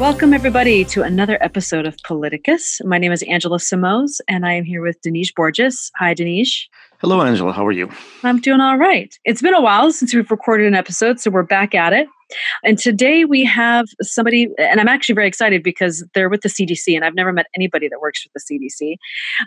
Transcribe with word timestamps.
Welcome, 0.00 0.34
everybody, 0.34 0.84
to 0.86 1.04
another 1.04 1.40
episode 1.40 1.86
of 1.86 1.96
Paliticus. 1.98 2.84
My 2.84 2.98
name 2.98 3.12
is 3.12 3.22
Angela 3.22 3.58
Simoes, 3.58 4.20
and 4.26 4.44
I 4.44 4.52
am 4.52 4.64
here 4.64 4.82
with 4.82 5.00
Denise 5.02 5.30
Borges. 5.30 5.92
Hi, 5.98 6.14
Denise. 6.14 6.68
Hello, 6.98 7.22
Angela. 7.22 7.52
How 7.52 7.64
are 7.64 7.72
you? 7.72 7.88
I'm 8.24 8.40
doing 8.40 8.60
all 8.60 8.76
right. 8.76 9.16
It's 9.24 9.40
been 9.40 9.54
a 9.54 9.60
while 9.60 9.92
since 9.92 10.12
we've 10.12 10.28
recorded 10.32 10.66
an 10.66 10.74
episode, 10.74 11.20
so 11.20 11.30
we're 11.30 11.44
back 11.44 11.76
at 11.76 11.92
it. 11.92 12.08
And 12.64 12.76
today 12.76 13.24
we 13.24 13.44
have 13.44 13.86
somebody, 14.02 14.48
and 14.58 14.80
I'm 14.80 14.88
actually 14.88 15.14
very 15.14 15.28
excited 15.28 15.62
because 15.62 16.04
they're 16.12 16.28
with 16.28 16.40
the 16.40 16.48
CDC, 16.48 16.96
and 16.96 17.04
I've 17.04 17.14
never 17.14 17.32
met 17.32 17.46
anybody 17.54 17.88
that 17.88 18.00
works 18.00 18.26
with 18.26 18.42
the 18.42 18.58
CDC. 18.58 18.96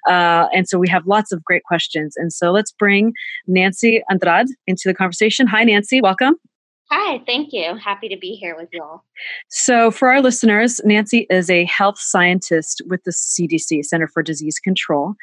Uh, 0.09 0.47
and 0.55 0.69
so 0.69 0.79
we 0.79 0.87
have 0.87 1.05
lots 1.05 1.33
of 1.33 1.43
great 1.43 1.65
questions. 1.65 2.15
And 2.15 2.31
so 2.31 2.51
let's 2.51 2.71
bring 2.71 3.11
Nancy 3.47 4.01
Andrade 4.09 4.47
into 4.65 4.83
the 4.85 4.93
conversation. 4.93 5.45
Hi, 5.45 5.65
Nancy. 5.65 5.99
Welcome. 5.99 6.35
Hi, 6.89 7.21
thank 7.25 7.51
you. 7.51 7.75
Happy 7.75 8.07
to 8.07 8.15
be 8.15 8.35
here 8.35 8.55
with 8.55 8.69
you 8.71 8.81
all. 8.81 9.03
So, 9.49 9.91
for 9.91 10.09
our 10.09 10.21
listeners, 10.21 10.79
Nancy 10.85 11.27
is 11.29 11.49
a 11.49 11.65
health 11.65 11.99
scientist 11.99 12.81
with 12.87 13.03
the 13.03 13.11
CDC, 13.11 13.83
Center 13.83 14.07
for 14.07 14.23
Disease 14.23 14.57
Control. 14.57 15.13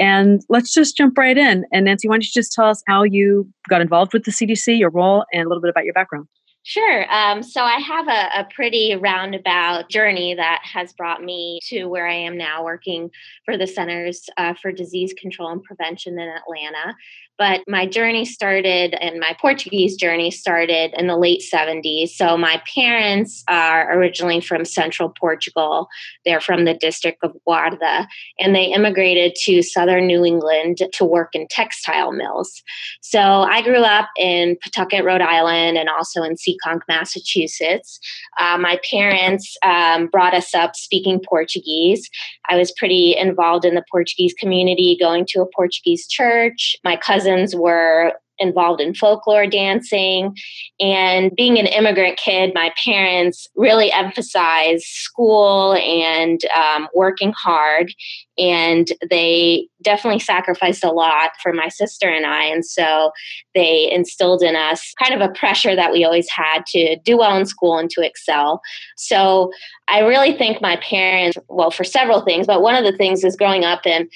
And 0.00 0.42
let's 0.48 0.74
just 0.74 0.96
jump 0.96 1.16
right 1.16 1.38
in. 1.38 1.64
And, 1.72 1.84
Nancy, 1.84 2.08
why 2.08 2.14
don't 2.14 2.24
you 2.24 2.30
just 2.32 2.52
tell 2.52 2.66
us 2.66 2.82
how 2.88 3.04
you 3.04 3.48
got 3.68 3.80
involved 3.80 4.12
with 4.12 4.24
the 4.24 4.32
CDC, 4.32 4.76
your 4.76 4.90
role, 4.90 5.24
and 5.32 5.44
a 5.44 5.48
little 5.48 5.62
bit 5.62 5.70
about 5.70 5.84
your 5.84 5.94
background? 5.94 6.26
Sure. 6.64 7.12
Um, 7.12 7.42
so 7.42 7.62
I 7.62 7.78
have 7.80 8.06
a, 8.06 8.40
a, 8.40 8.48
pretty 8.54 8.94
roundabout 8.94 9.90
journey 9.90 10.34
that 10.34 10.60
has 10.62 10.92
brought 10.92 11.20
me 11.20 11.58
to 11.64 11.86
where 11.86 12.06
I 12.06 12.14
am 12.14 12.36
now, 12.36 12.62
working 12.62 13.10
for 13.44 13.56
the 13.56 13.66
Centers 13.66 14.28
uh, 14.36 14.54
for 14.62 14.70
Disease 14.70 15.12
Control 15.20 15.50
and 15.50 15.62
Prevention 15.64 16.20
in 16.20 16.28
Atlanta. 16.28 16.94
But 17.38 17.62
my 17.66 17.86
journey 17.86 18.24
started, 18.24 18.94
and 18.94 19.18
my 19.18 19.34
Portuguese 19.40 19.96
journey 19.96 20.30
started 20.30 20.94
in 20.96 21.08
the 21.08 21.16
late 21.16 21.42
70s. 21.42 22.10
So 22.10 22.36
my 22.36 22.62
parents 22.72 23.42
are 23.48 23.92
originally 23.98 24.40
from 24.40 24.64
central 24.64 25.08
Portugal. 25.18 25.88
They're 26.24 26.40
from 26.40 26.66
the 26.66 26.74
district 26.74 27.18
of 27.24 27.34
Guarda, 27.48 28.06
and 28.38 28.54
they 28.54 28.66
immigrated 28.66 29.34
to 29.44 29.62
southern 29.62 30.06
New 30.06 30.24
England 30.24 30.82
to 30.92 31.04
work 31.04 31.30
in 31.32 31.48
textile 31.48 32.12
mills. 32.12 32.62
So 33.00 33.18
I 33.18 33.62
grew 33.62 33.82
up 33.82 34.10
in 34.18 34.56
Pawtucket, 34.62 35.04
Rhode 35.04 35.22
Island, 35.22 35.78
and 35.78 35.88
also 35.88 36.22
in 36.22 36.36
Seekonk, 36.52 36.80
Massachusetts. 36.88 37.98
Uh, 38.38 38.58
my 38.58 38.78
parents 38.90 39.56
um, 39.64 40.06
brought 40.08 40.34
us 40.34 40.54
up 40.54 40.76
speaking 40.76 41.20
Portuguese. 41.26 42.08
I 42.48 42.56
was 42.56 42.72
pretty 42.72 43.16
involved 43.16 43.64
in 43.64 43.74
the 43.74 43.84
Portuguese 43.90 44.34
community, 44.38 44.96
going 44.98 45.26
to 45.28 45.40
a 45.40 45.46
Portuguese 45.54 46.06
church. 46.06 46.76
My 46.84 46.96
cousins 46.96 47.54
were 47.54 48.12
involved 48.38 48.80
in 48.80 48.94
folklore 48.94 49.46
dancing. 49.46 50.36
And 50.80 51.30
being 51.36 51.58
an 51.58 51.66
immigrant 51.66 52.18
kid, 52.18 52.52
my 52.54 52.72
parents 52.82 53.46
really 53.54 53.92
emphasized 53.92 54.84
school 54.84 55.74
and 55.74 56.40
um, 56.56 56.88
working 56.94 57.32
hard. 57.36 57.92
And 58.38 58.88
they 59.10 59.68
definitely 59.82 60.20
sacrificed 60.20 60.84
a 60.84 60.90
lot 60.90 61.30
for 61.42 61.52
my 61.52 61.68
sister 61.68 62.08
and 62.08 62.24
I. 62.24 62.44
And 62.44 62.64
so 62.64 63.10
they 63.54 63.90
instilled 63.90 64.42
in 64.42 64.56
us 64.56 64.94
kind 65.02 65.20
of 65.20 65.28
a 65.28 65.32
pressure 65.32 65.76
that 65.76 65.92
we 65.92 66.04
always 66.04 66.30
had 66.30 66.64
to 66.66 66.96
do 67.04 67.18
well 67.18 67.36
in 67.36 67.46
school 67.46 67.78
and 67.78 67.90
to 67.90 68.04
excel. 68.04 68.60
So 68.96 69.50
I 69.88 70.00
really 70.00 70.32
think 70.32 70.62
my 70.62 70.76
parents, 70.76 71.36
well, 71.48 71.70
for 71.70 71.84
several 71.84 72.22
things, 72.22 72.46
but 72.46 72.62
one 72.62 72.74
of 72.74 72.84
the 72.84 72.96
things 72.96 73.22
is 73.24 73.36
growing 73.36 73.64
up 73.64 73.86
in 73.86 74.08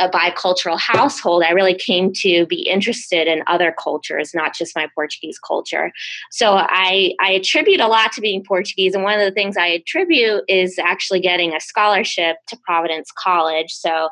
a 0.00 0.08
bicultural 0.08 0.78
household, 0.78 1.44
I 1.44 1.50
really 1.50 1.74
came 1.74 2.12
to 2.14 2.46
be 2.46 2.62
interested 2.62 3.28
in 3.28 3.42
other 3.46 3.74
cultures, 3.78 4.32
not 4.34 4.54
just 4.54 4.74
my 4.74 4.88
Portuguese 4.94 5.38
culture. 5.38 5.92
So 6.30 6.54
I, 6.54 7.14
I 7.20 7.32
attribute 7.32 7.80
a 7.80 7.86
lot 7.86 8.12
to 8.12 8.20
being 8.20 8.42
Portuguese. 8.42 8.94
And 8.94 9.04
one 9.04 9.18
of 9.18 9.24
the 9.24 9.32
things 9.32 9.56
I 9.56 9.66
attribute 9.66 10.44
is 10.48 10.78
actually 10.78 11.20
getting 11.20 11.54
a 11.54 11.60
scholarship 11.60 12.36
to 12.48 12.56
Providence 12.64 13.10
College. 13.16 13.70
So 13.70 14.08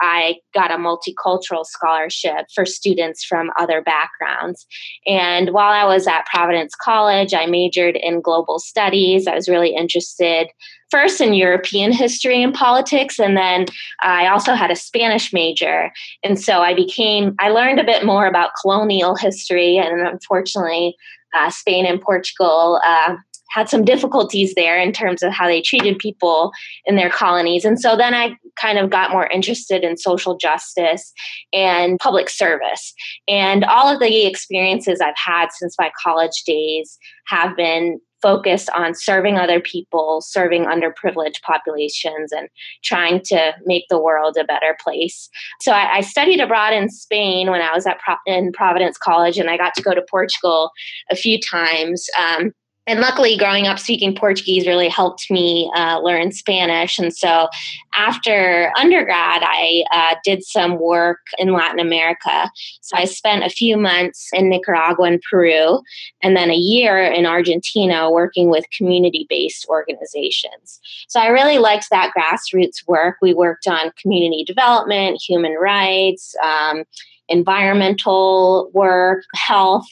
I 0.00 0.36
got 0.54 0.70
a 0.70 0.76
multicultural 0.76 1.64
scholarship 1.64 2.46
for 2.54 2.64
students 2.64 3.24
from 3.24 3.50
other 3.58 3.82
backgrounds. 3.82 4.66
And 5.06 5.50
while 5.50 5.72
I 5.72 5.84
was 5.84 6.06
at 6.06 6.26
Providence 6.26 6.74
College, 6.74 7.34
I 7.34 7.46
majored 7.46 7.96
in 7.96 8.20
global 8.20 8.58
studies. 8.58 9.26
I 9.26 9.34
was 9.34 9.48
really 9.48 9.74
interested 9.74 10.48
first 10.90 11.20
in 11.20 11.34
European 11.34 11.92
history 11.92 12.42
and 12.42 12.54
politics, 12.54 13.18
and 13.18 13.36
then 13.36 13.66
I 14.00 14.26
also 14.26 14.54
had 14.54 14.70
a 14.70 14.76
Spanish 14.76 15.32
major. 15.32 15.92
And 16.22 16.40
so 16.40 16.60
I 16.62 16.74
became, 16.74 17.34
I 17.38 17.50
learned 17.50 17.78
a 17.78 17.84
bit 17.84 18.06
more 18.06 18.26
about 18.26 18.52
colonial 18.60 19.14
history, 19.14 19.76
and 19.76 20.06
unfortunately, 20.06 20.96
uh, 21.34 21.50
Spain 21.50 21.84
and 21.84 22.00
Portugal 22.00 22.80
uh, 22.84 23.16
had 23.58 23.68
some 23.68 23.84
difficulties 23.84 24.54
there 24.54 24.78
in 24.78 24.92
terms 24.92 25.22
of 25.22 25.32
how 25.32 25.46
they 25.46 25.60
treated 25.60 25.98
people 25.98 26.52
in 26.84 26.96
their 26.96 27.10
colonies. 27.10 27.64
And 27.64 27.80
so 27.80 27.96
then 27.96 28.14
I 28.14 28.36
kind 28.60 28.78
of 28.78 28.90
got 28.90 29.10
more 29.10 29.26
interested 29.26 29.84
in 29.84 29.96
social 29.96 30.36
justice 30.36 31.12
and 31.52 31.98
public 32.00 32.30
service. 32.30 32.94
And 33.26 33.64
all 33.64 33.92
of 33.92 34.00
the 34.00 34.26
experiences 34.26 35.00
I've 35.00 35.14
had 35.16 35.48
since 35.52 35.74
my 35.78 35.90
college 36.02 36.44
days 36.46 36.98
have 37.26 37.56
been 37.56 38.00
focused 38.22 38.68
on 38.70 38.94
serving 38.94 39.36
other 39.36 39.60
people, 39.60 40.20
serving 40.20 40.64
underprivileged 40.64 41.40
populations, 41.42 42.32
and 42.32 42.48
trying 42.82 43.20
to 43.24 43.52
make 43.64 43.84
the 43.88 44.00
world 44.00 44.36
a 44.36 44.44
better 44.44 44.76
place. 44.82 45.28
So 45.60 45.72
I, 45.72 45.98
I 45.98 46.00
studied 46.00 46.40
abroad 46.40 46.72
in 46.72 46.90
Spain 46.90 47.50
when 47.50 47.60
I 47.60 47.72
was 47.72 47.86
at 47.86 47.98
Pro- 48.00 48.16
in 48.26 48.52
Providence 48.52 48.98
College, 48.98 49.38
and 49.38 49.50
I 49.50 49.56
got 49.56 49.74
to 49.74 49.82
go 49.82 49.94
to 49.94 50.02
Portugal 50.10 50.70
a 51.10 51.16
few 51.16 51.38
times. 51.40 52.08
Um, 52.18 52.52
and 52.88 53.00
luckily 53.00 53.36
growing 53.36 53.66
up 53.66 53.78
speaking 53.78 54.14
portuguese 54.14 54.66
really 54.66 54.88
helped 54.88 55.30
me 55.30 55.70
uh, 55.76 56.00
learn 56.00 56.32
spanish. 56.32 56.98
And 56.98 57.14
so 57.14 57.48
after 57.94 58.72
undergrad 58.76 59.42
i 59.44 59.84
uh, 59.92 60.16
did 60.24 60.42
some 60.42 60.80
work 60.80 61.20
in 61.38 61.52
latin 61.52 61.78
america. 61.78 62.50
So 62.80 62.96
i 62.96 63.04
spent 63.04 63.44
a 63.44 63.50
few 63.50 63.76
months 63.76 64.30
in 64.32 64.48
nicaragua 64.48 65.04
and 65.06 65.22
peru 65.30 65.80
and 66.22 66.36
then 66.36 66.50
a 66.50 66.56
year 66.56 66.98
in 66.98 67.26
argentina 67.26 68.10
working 68.10 68.50
with 68.50 68.64
community-based 68.76 69.66
organizations. 69.68 70.80
So 71.08 71.20
i 71.20 71.28
really 71.28 71.58
liked 71.58 71.90
that 71.90 72.12
grassroots 72.16 72.86
work. 72.88 73.16
We 73.20 73.34
worked 73.34 73.68
on 73.68 73.92
community 74.00 74.44
development 74.44 75.20
human 75.20 75.52
rights 75.52 76.34
um, 76.42 76.84
environmental 77.28 78.70
work 78.72 79.24
health. 79.34 79.86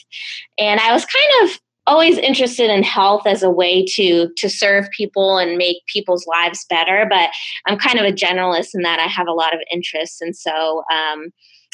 And 0.57 0.79
i 0.79 0.91
was 0.91 1.05
kind 1.05 1.49
of 1.49 1.59
always 1.87 2.17
interested 2.17 2.69
in 2.69 2.83
health 2.83 3.25
as 3.25 3.41
a 3.41 3.49
way 3.49 3.83
to 3.83 4.29
to 4.37 4.49
serve 4.49 4.89
people 4.95 5.37
and 5.37 5.57
make 5.57 5.77
people's 5.87 6.27
lives 6.27 6.65
better 6.69 7.07
but 7.09 7.29
i'm 7.65 7.77
kind 7.77 7.97
of 7.97 8.05
a 8.05 8.11
generalist 8.11 8.69
in 8.75 8.81
that 8.81 8.99
i 8.99 9.07
have 9.07 9.27
a 9.27 9.33
lot 9.33 9.55
of 9.55 9.61
interests 9.71 10.21
and 10.21 10.35
so 10.35 10.83
um, 10.93 11.29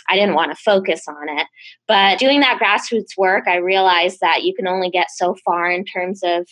i 0.10 0.16
didn't 0.16 0.36
want 0.36 0.52
to 0.52 0.64
focus 0.64 1.04
on 1.08 1.40
it. 1.40 1.48
But 1.88 2.20
doing 2.20 2.40
that 2.42 2.60
grassroots 2.62 3.18
work 3.18 3.48
i 3.48 3.56
realized 3.56 4.20
that 4.22 4.44
you 4.44 4.54
can 4.54 4.68
only 4.68 4.90
get 4.90 5.08
so 5.10 5.36
far 5.44 5.70
in 5.70 5.84
terms 5.84 6.22
of 6.24 6.48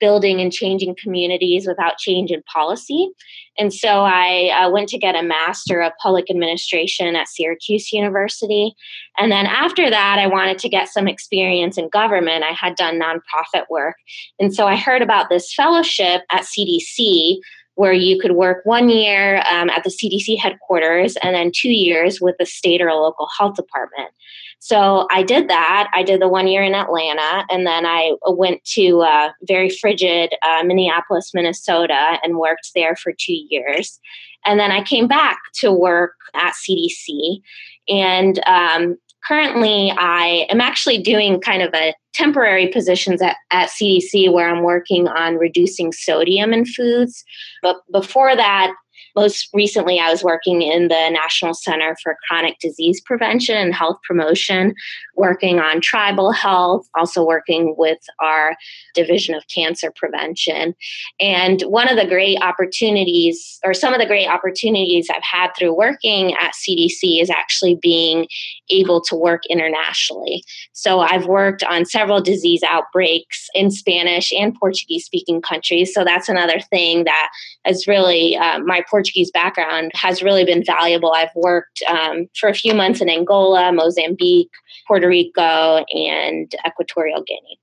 building 0.00 0.40
and 0.40 0.52
changing 0.52 0.96
communities 1.00 1.66
without 1.66 1.98
change 1.98 2.30
in 2.30 2.42
policy. 2.42 3.10
And 3.58 3.72
so 3.72 3.88
I 3.88 4.48
uh, 4.48 4.70
went 4.70 4.88
to 4.90 4.98
get 4.98 5.14
a 5.14 5.22
Master 5.22 5.80
of 5.80 5.92
Public 6.02 6.30
Administration 6.30 7.16
at 7.16 7.28
Syracuse 7.28 7.92
University. 7.92 8.74
And 9.16 9.32
then 9.32 9.46
after 9.46 9.88
that, 9.88 10.18
I 10.18 10.26
wanted 10.26 10.58
to 10.58 10.68
get 10.68 10.88
some 10.88 11.08
experience 11.08 11.78
in 11.78 11.88
government. 11.88 12.44
I 12.44 12.52
had 12.52 12.76
done 12.76 13.00
nonprofit 13.00 13.64
work. 13.70 13.96
And 14.38 14.54
so 14.54 14.66
I 14.66 14.76
heard 14.76 15.02
about 15.02 15.30
this 15.30 15.54
fellowship 15.54 16.22
at 16.30 16.42
CDC 16.42 17.38
where 17.76 17.92
you 17.92 18.18
could 18.18 18.32
work 18.32 18.64
one 18.64 18.88
year 18.88 19.42
um, 19.50 19.70
at 19.70 19.84
the 19.84 19.90
CDC 19.90 20.38
headquarters 20.38 21.16
and 21.22 21.34
then 21.34 21.52
two 21.54 21.70
years 21.70 22.20
with 22.20 22.34
the 22.38 22.46
state 22.46 22.80
or 22.80 22.92
local 22.92 23.28
health 23.38 23.54
department. 23.54 24.10
So 24.58 25.06
I 25.12 25.22
did 25.22 25.48
that. 25.48 25.88
I 25.94 26.02
did 26.02 26.20
the 26.20 26.28
one 26.28 26.48
year 26.48 26.62
in 26.62 26.74
Atlanta, 26.74 27.44
and 27.50 27.66
then 27.66 27.86
I 27.86 28.12
went 28.26 28.64
to 28.74 29.02
uh, 29.02 29.30
very 29.42 29.70
frigid 29.70 30.34
uh, 30.42 30.64
Minneapolis, 30.64 31.32
Minnesota, 31.34 32.18
and 32.22 32.38
worked 32.38 32.70
there 32.74 32.96
for 32.96 33.12
two 33.12 33.36
years. 33.48 34.00
And 34.44 34.58
then 34.58 34.70
I 34.70 34.82
came 34.82 35.08
back 35.08 35.38
to 35.60 35.72
work 35.72 36.14
at 36.34 36.54
CDC. 36.54 37.40
And 37.88 38.40
um, 38.46 38.96
currently, 39.26 39.92
I 39.98 40.46
am 40.48 40.60
actually 40.60 40.98
doing 40.98 41.40
kind 41.40 41.62
of 41.62 41.74
a 41.74 41.94
temporary 42.14 42.68
positions 42.68 43.20
at, 43.20 43.36
at 43.50 43.68
CDC 43.68 44.32
where 44.32 44.48
I'm 44.48 44.62
working 44.62 45.06
on 45.08 45.36
reducing 45.36 45.92
sodium 45.92 46.52
in 46.52 46.64
foods. 46.64 47.24
But 47.62 47.76
before 47.92 48.34
that, 48.34 48.72
most 49.16 49.48
recently, 49.54 49.98
I 49.98 50.10
was 50.10 50.22
working 50.22 50.60
in 50.60 50.88
the 50.88 51.08
National 51.10 51.54
Center 51.54 51.96
for 52.02 52.16
Chronic 52.28 52.58
Disease 52.58 53.00
Prevention 53.00 53.56
and 53.56 53.74
Health 53.74 53.96
Promotion, 54.06 54.74
working 55.14 55.58
on 55.58 55.80
tribal 55.80 56.32
health, 56.32 56.86
also 56.94 57.24
working 57.24 57.74
with 57.78 57.98
our 58.20 58.54
Division 58.94 59.34
of 59.34 59.42
Cancer 59.52 59.90
Prevention. 59.96 60.74
And 61.18 61.62
one 61.62 61.88
of 61.88 61.96
the 61.96 62.06
great 62.06 62.38
opportunities, 62.42 63.58
or 63.64 63.72
some 63.72 63.94
of 63.94 64.00
the 64.00 64.06
great 64.06 64.28
opportunities 64.28 65.08
I've 65.10 65.22
had 65.22 65.52
through 65.58 65.74
working 65.74 66.34
at 66.34 66.52
CDC, 66.52 67.22
is 67.22 67.30
actually 67.30 67.78
being 67.80 68.28
able 68.70 69.00
to 69.00 69.16
work 69.16 69.44
internationally. 69.48 70.44
So 70.72 71.00
I've 71.00 71.26
worked 71.26 71.62
on 71.64 71.86
several 71.86 72.20
disease 72.20 72.62
outbreaks 72.62 73.48
in 73.54 73.70
Spanish 73.70 74.30
and 74.32 74.54
Portuguese 74.54 75.06
speaking 75.06 75.40
countries. 75.40 75.94
So 75.94 76.04
that's 76.04 76.28
another 76.28 76.60
thing 76.60 77.04
that 77.04 77.30
is 77.66 77.86
really, 77.86 78.36
uh, 78.36 78.58
my 78.58 78.84
Portuguese 78.90 79.05
background 79.32 79.92
has 79.94 80.22
really 80.22 80.44
been 80.44 80.64
valuable. 80.64 81.12
I've 81.12 81.34
worked 81.34 81.82
um, 81.88 82.26
for 82.38 82.48
a 82.48 82.54
few 82.54 82.74
months 82.74 83.00
in 83.00 83.08
Angola, 83.08 83.72
Mozambique, 83.72 84.50
Puerto 84.86 85.08
Rico, 85.08 85.84
and 85.90 86.54
Equatorial 86.66 87.22
Guinea. 87.22 87.58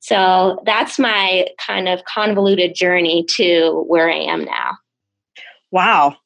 So 0.00 0.60
that's 0.66 0.98
my 0.98 1.46
kind 1.64 1.88
of 1.88 2.04
convoluted 2.04 2.74
journey 2.74 3.24
to 3.36 3.84
where 3.88 4.10
I 4.10 4.16
am 4.16 4.44
now. 4.44 4.76
Wow. 5.70 6.16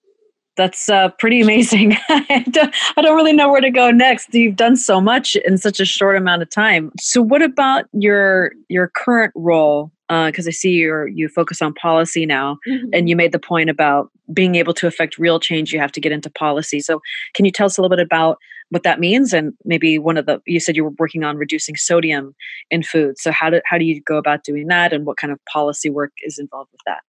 That's 0.56 0.88
uh, 0.88 1.10
pretty 1.20 1.40
amazing. 1.40 1.96
I, 2.08 2.44
don't, 2.50 2.74
I 2.96 3.02
don't 3.02 3.14
really 3.14 3.32
know 3.32 3.48
where 3.48 3.60
to 3.60 3.70
go 3.70 3.92
next. 3.92 4.34
You've 4.34 4.56
done 4.56 4.76
so 4.76 5.00
much 5.00 5.36
in 5.36 5.56
such 5.58 5.78
a 5.78 5.84
short 5.84 6.16
amount 6.16 6.42
of 6.42 6.50
time. 6.50 6.90
So, 6.98 7.22
what 7.22 7.42
about 7.42 7.84
your 7.92 8.50
your 8.68 8.90
current 8.96 9.32
role 9.36 9.92
because 10.08 10.46
uh, 10.46 10.50
I 10.50 10.52
see 10.52 10.70
you 10.70 11.06
you 11.06 11.28
focus 11.28 11.60
on 11.60 11.74
policy 11.74 12.24
now, 12.26 12.58
mm-hmm. 12.66 12.88
and 12.92 13.08
you 13.08 13.16
made 13.16 13.32
the 13.32 13.38
point 13.38 13.70
about 13.70 14.10
being 14.32 14.54
able 14.54 14.74
to 14.74 14.86
affect 14.86 15.18
real 15.18 15.38
change. 15.38 15.72
You 15.72 15.80
have 15.80 15.92
to 15.92 16.00
get 16.00 16.12
into 16.12 16.30
policy. 16.30 16.80
So, 16.80 17.00
can 17.34 17.44
you 17.44 17.50
tell 17.50 17.66
us 17.66 17.76
a 17.76 17.82
little 17.82 17.94
bit 17.94 18.04
about 18.04 18.38
what 18.70 18.82
that 18.82 19.00
means, 19.00 19.32
and 19.32 19.52
maybe 19.64 19.98
one 19.98 20.16
of 20.16 20.26
the 20.26 20.40
you 20.46 20.60
said 20.60 20.76
you 20.76 20.84
were 20.84 20.94
working 20.98 21.24
on 21.24 21.36
reducing 21.36 21.76
sodium 21.76 22.34
in 22.70 22.82
food. 22.82 23.18
So, 23.18 23.32
how 23.32 23.50
do 23.50 23.60
how 23.64 23.78
do 23.78 23.84
you 23.84 24.00
go 24.02 24.16
about 24.16 24.44
doing 24.44 24.68
that, 24.68 24.92
and 24.92 25.06
what 25.06 25.16
kind 25.16 25.32
of 25.32 25.38
policy 25.50 25.90
work 25.90 26.12
is 26.22 26.38
involved 26.38 26.70
with 26.72 26.80
that? 26.86 27.00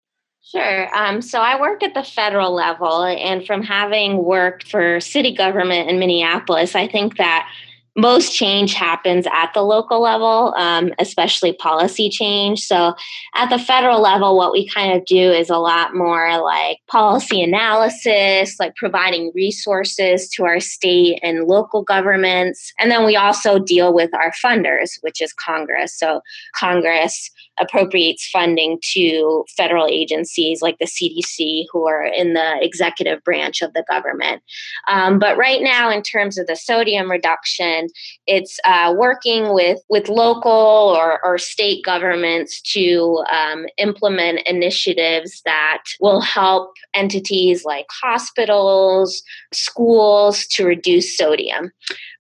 Sure. 0.42 0.96
Um, 0.96 1.22
so 1.22 1.42
I 1.42 1.60
work 1.60 1.84
at 1.84 1.94
the 1.94 2.04
federal 2.04 2.54
level, 2.54 3.04
and 3.04 3.46
from 3.46 3.62
having 3.62 4.24
worked 4.24 4.68
for 4.68 5.00
city 5.00 5.34
government 5.34 5.90
in 5.90 6.00
Minneapolis, 6.00 6.76
I 6.76 6.88
think 6.88 7.18
that 7.18 7.48
most 7.96 8.36
change 8.36 8.74
happens 8.74 9.26
at 9.32 9.52
the 9.54 9.62
local 9.62 10.02
level, 10.02 10.54
um, 10.58 10.94
especially 11.00 11.54
policy 11.54 12.10
change. 12.10 12.62
So, 12.62 12.94
at 13.36 13.50
the 13.50 13.60
federal 13.60 14.02
level, 14.02 14.38
what 14.38 14.52
we 14.52 14.68
kind 14.68 14.94
of 14.94 15.06
do 15.06 15.32
is 15.32 15.50
a 15.50 15.58
lot 15.58 15.96
more 15.96 16.42
like 16.42 16.78
policy 16.88 17.42
analysis, 17.42 18.60
like 18.60 18.76
providing 18.76 19.32
resources 19.36 20.30
to 20.30 20.46
our 20.46 20.60
state 20.60 21.20
and 21.24 21.46
local 21.46 21.84
governments. 21.84 22.74
And 22.80 22.92
then 22.92 23.06
we 23.06 23.16
also 23.16 23.60
deal 23.60 23.94
with 23.94 24.14
our 24.14 24.32
funders, 24.44 24.92
which 25.02 25.22
is 25.22 25.34
Congress. 25.34 25.98
So, 25.98 26.22
Congress 26.56 27.32
appropriates 27.60 28.30
funding 28.30 28.80
to 28.94 29.46
federal 29.56 29.88
agencies 29.88 30.62
like 30.62 30.78
the 30.80 30.86
CDC, 30.86 31.66
who 31.72 31.88
are 31.88 32.06
in 32.06 32.34
the 32.34 32.56
executive 32.62 33.24
branch 33.24 33.62
of 33.62 33.74
the 33.74 33.84
government. 33.90 34.42
Um, 34.88 35.20
but 35.20 35.38
right 35.38 35.62
now, 35.62 35.90
in 35.90 36.02
terms 36.02 36.38
of 36.38 36.48
the 36.48 36.56
sodium 36.56 37.10
reduction, 37.10 37.88
it's 38.28 38.60
uh, 38.66 38.94
working 38.98 39.54
with 39.54 39.80
with 39.90 40.10
local 40.10 40.52
or, 40.52 41.24
or 41.26 41.38
state 41.38 41.84
governments 41.84 42.62
to 42.74 43.24
um, 43.32 43.66
implement 43.78 44.42
initiatives 44.46 45.42
that 45.46 45.84
will 46.00 46.22
help 46.22 46.74
entities 46.94 47.66
like 47.66 47.86
hospitals, 48.02 49.22
schools 49.54 50.46
to 50.48 50.66
reduce 50.66 51.18
sodium. 51.18 51.72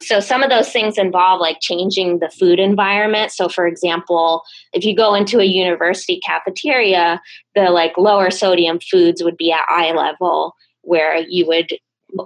So 0.01 0.19
some 0.19 0.43
of 0.43 0.49
those 0.49 0.71
things 0.71 0.97
involve 0.97 1.41
like 1.41 1.57
changing 1.59 2.19
the 2.19 2.29
food 2.29 2.59
environment. 2.59 3.31
So 3.31 3.49
for 3.49 3.67
example, 3.67 4.43
if 4.73 4.85
you 4.85 4.95
go 4.95 5.13
into 5.13 5.28
a 5.37 5.45
university 5.45 6.19
cafeteria, 6.25 7.21
the 7.53 7.69
like 7.69 7.97
lower 7.97 8.31
sodium 8.31 8.79
foods 8.79 9.23
would 9.23 9.37
be 9.37 9.51
at 9.51 9.65
eye 9.69 9.91
level 9.91 10.55
where 10.81 11.17
you 11.17 11.45
would 11.45 11.73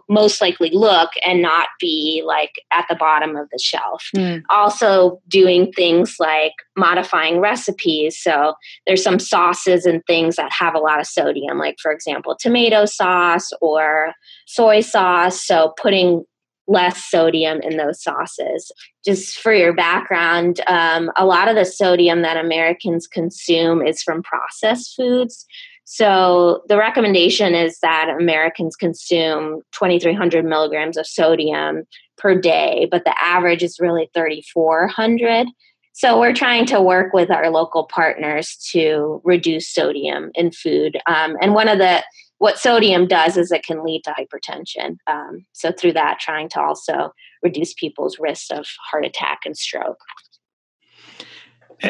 most 0.09 0.41
likely 0.41 0.69
look 0.71 1.11
and 1.25 1.41
not 1.41 1.67
be 1.79 2.23
like 2.25 2.51
at 2.71 2.85
the 2.89 2.95
bottom 2.95 3.35
of 3.35 3.49
the 3.51 3.59
shelf. 3.61 4.05
Mm. 4.15 4.43
Also, 4.49 5.19
doing 5.27 5.71
things 5.73 6.15
like 6.19 6.53
modifying 6.77 7.39
recipes. 7.39 8.17
So, 8.17 8.53
there's 8.87 9.03
some 9.03 9.19
sauces 9.19 9.85
and 9.85 10.01
things 10.05 10.35
that 10.35 10.51
have 10.51 10.75
a 10.75 10.79
lot 10.79 10.99
of 10.99 11.07
sodium, 11.07 11.57
like, 11.57 11.75
for 11.81 11.91
example, 11.91 12.37
tomato 12.39 12.85
sauce 12.85 13.51
or 13.61 14.13
soy 14.45 14.81
sauce. 14.81 15.45
So, 15.45 15.73
putting 15.81 16.23
less 16.67 17.03
sodium 17.05 17.59
in 17.61 17.77
those 17.77 18.01
sauces. 18.01 18.71
Just 19.05 19.39
for 19.39 19.53
your 19.53 19.73
background, 19.73 20.61
um, 20.67 21.11
a 21.17 21.25
lot 21.25 21.47
of 21.47 21.55
the 21.55 21.65
sodium 21.65 22.21
that 22.21 22.37
Americans 22.37 23.07
consume 23.07 23.85
is 23.85 24.01
from 24.01 24.23
processed 24.23 24.95
foods. 24.95 25.45
So 25.85 26.63
the 26.69 26.77
recommendation 26.77 27.53
is 27.53 27.79
that 27.81 28.09
Americans 28.09 28.75
consume 28.75 29.61
2,300 29.73 30.45
milligrams 30.45 30.97
of 30.97 31.05
sodium 31.05 31.83
per 32.17 32.39
day, 32.39 32.87
but 32.89 33.03
the 33.03 33.13
average 33.21 33.63
is 33.63 33.79
really 33.79 34.09
3,400. 34.13 35.47
So 35.91 36.19
we're 36.19 36.33
trying 36.33 36.65
to 36.67 36.81
work 36.81 37.13
with 37.13 37.29
our 37.29 37.49
local 37.49 37.83
partners 37.83 38.57
to 38.71 39.21
reduce 39.23 39.69
sodium 39.69 40.31
in 40.33 40.51
food. 40.51 40.97
Um, 41.05 41.37
and 41.41 41.53
one 41.53 41.67
of 41.67 41.77
the 41.77 42.03
what 42.39 42.59
sodium 42.59 43.07
does 43.07 43.37
is 43.37 43.51
it 43.51 43.63
can 43.63 43.83
lead 43.83 44.03
to 44.03 44.11
hypertension. 44.11 44.97
Um, 45.07 45.45
so 45.53 45.71
through 45.71 45.93
that, 45.93 46.19
trying 46.19 46.49
to 46.49 46.61
also 46.61 47.13
reduce 47.41 47.73
people's 47.73 48.19
risk 48.19 48.51
of 48.51 48.65
heart 48.89 49.05
attack 49.05 49.41
and 49.45 49.57
stroke. 49.57 49.99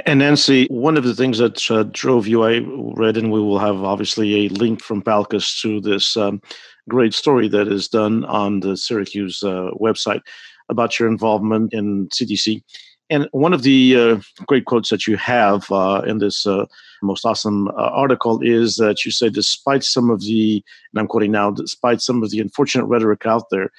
And 0.05 0.19
Nancy, 0.19 0.65
one 0.69 0.97
of 0.97 1.03
the 1.03 1.13
things 1.13 1.37
that 1.37 1.69
uh, 1.69 1.83
drove 1.91 2.27
you, 2.27 2.43
I 2.43 2.61
read, 2.95 3.17
and 3.17 3.31
we 3.31 3.39
will 3.39 3.59
have 3.59 3.83
obviously 3.83 4.45
a 4.45 4.49
link 4.49 4.81
from 4.81 5.03
Palcus 5.03 5.61
to 5.61 5.79
this 5.81 6.17
um, 6.17 6.41
great 6.89 7.13
story 7.13 7.47
that 7.49 7.67
is 7.67 7.87
done 7.87 8.25
on 8.25 8.61
the 8.61 8.75
Syracuse 8.75 9.43
uh, 9.43 9.69
website 9.79 10.21
about 10.69 10.99
your 10.99 11.07
involvement 11.07 11.73
in 11.73 12.07
CDC. 12.09 12.63
And 13.09 13.27
one 13.31 13.53
of 13.53 13.61
the 13.61 13.95
uh, 13.95 14.19
great 14.47 14.65
quotes 14.65 14.89
that 14.89 15.05
you 15.05 15.17
have 15.17 15.71
uh, 15.71 16.01
in 16.07 16.17
this 16.17 16.47
uh, 16.47 16.65
most 17.03 17.25
awesome 17.25 17.67
uh, 17.69 17.71
article 17.73 18.39
is 18.41 18.75
that 18.77 19.05
you 19.05 19.11
say, 19.11 19.29
despite 19.29 19.83
some 19.83 20.09
of 20.09 20.21
the, 20.21 20.63
and 20.93 20.99
I'm 20.99 21.07
quoting 21.07 21.31
now, 21.31 21.51
despite 21.51 22.01
some 22.01 22.23
of 22.23 22.31
the 22.31 22.39
unfortunate 22.39 22.85
rhetoric 22.85 23.25
out 23.25 23.49
there, 23.51 23.69